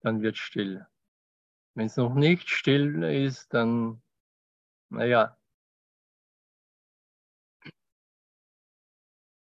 Dann 0.00 0.20
wird 0.20 0.36
still. 0.36 0.84
Wenn 1.74 1.86
es 1.86 1.96
noch 1.96 2.14
nicht 2.14 2.50
still 2.50 3.04
ist, 3.04 3.54
dann, 3.54 4.02
naja, 4.88 5.38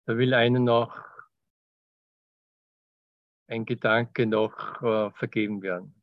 da 0.06 0.16
will 0.16 0.34
einer 0.34 0.60
noch 0.60 1.04
ein 3.48 3.64
Gedanke 3.64 4.24
noch 4.24 4.80
äh, 4.82 5.10
vergeben 5.10 5.62
werden. 5.62 5.94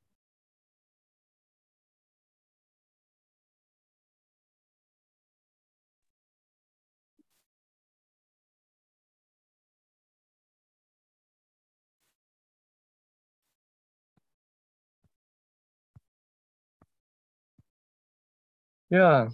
Ja, 18.89 19.29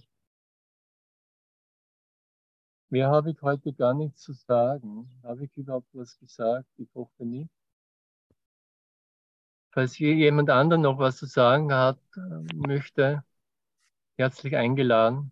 mehr 2.91 3.09
habe 3.09 3.31
ich 3.31 3.41
heute 3.41 3.73
gar 3.73 3.93
nichts 3.93 4.21
zu 4.21 4.33
sagen. 4.33 5.09
Habe 5.23 5.45
ich 5.45 5.55
überhaupt 5.57 5.87
was 5.93 6.17
gesagt? 6.19 6.67
Ich 6.77 6.89
hoffe 6.95 7.25
nicht. 7.25 7.49
Falls 9.71 9.93
hier 9.93 10.13
jemand 10.15 10.49
anderen 10.49 10.81
noch 10.81 10.97
was 10.97 11.17
zu 11.17 11.25
sagen 11.25 11.71
hat, 11.73 11.99
äh, 12.15 12.55
möchte, 12.55 13.23
herzlich 14.17 14.55
eingeladen. 14.55 15.31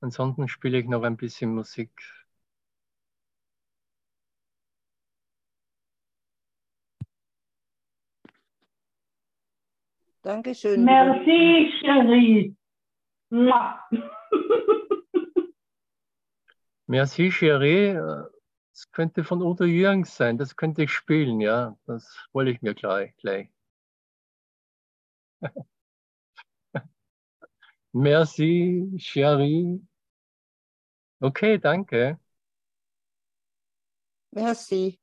Ansonsten 0.00 0.46
spiele 0.48 0.78
ich 0.78 0.86
noch 0.86 1.02
ein 1.02 1.16
bisschen 1.16 1.54
Musik. 1.54 1.90
Dankeschön. 10.22 10.84
Merci, 10.84 11.72
Cherie. 11.80 12.56
Merci, 16.88 17.30
Chérie. 17.30 17.94
Das 18.72 18.90
könnte 18.92 19.24
von 19.24 19.42
Udo 19.42 19.64
Jürgens 19.64 20.16
sein. 20.16 20.38
Das 20.38 20.56
könnte 20.56 20.82
ich 20.84 20.92
spielen, 20.92 21.40
ja. 21.40 21.76
Das 21.86 22.28
wollte 22.32 22.50
ich 22.52 22.62
mir 22.62 22.74
gleich. 22.74 23.16
gleich. 23.16 23.48
Merci, 27.92 28.92
Chérie. 28.98 29.80
Okay, 31.20 31.58
danke. 31.58 32.18
Merci. 34.32 35.00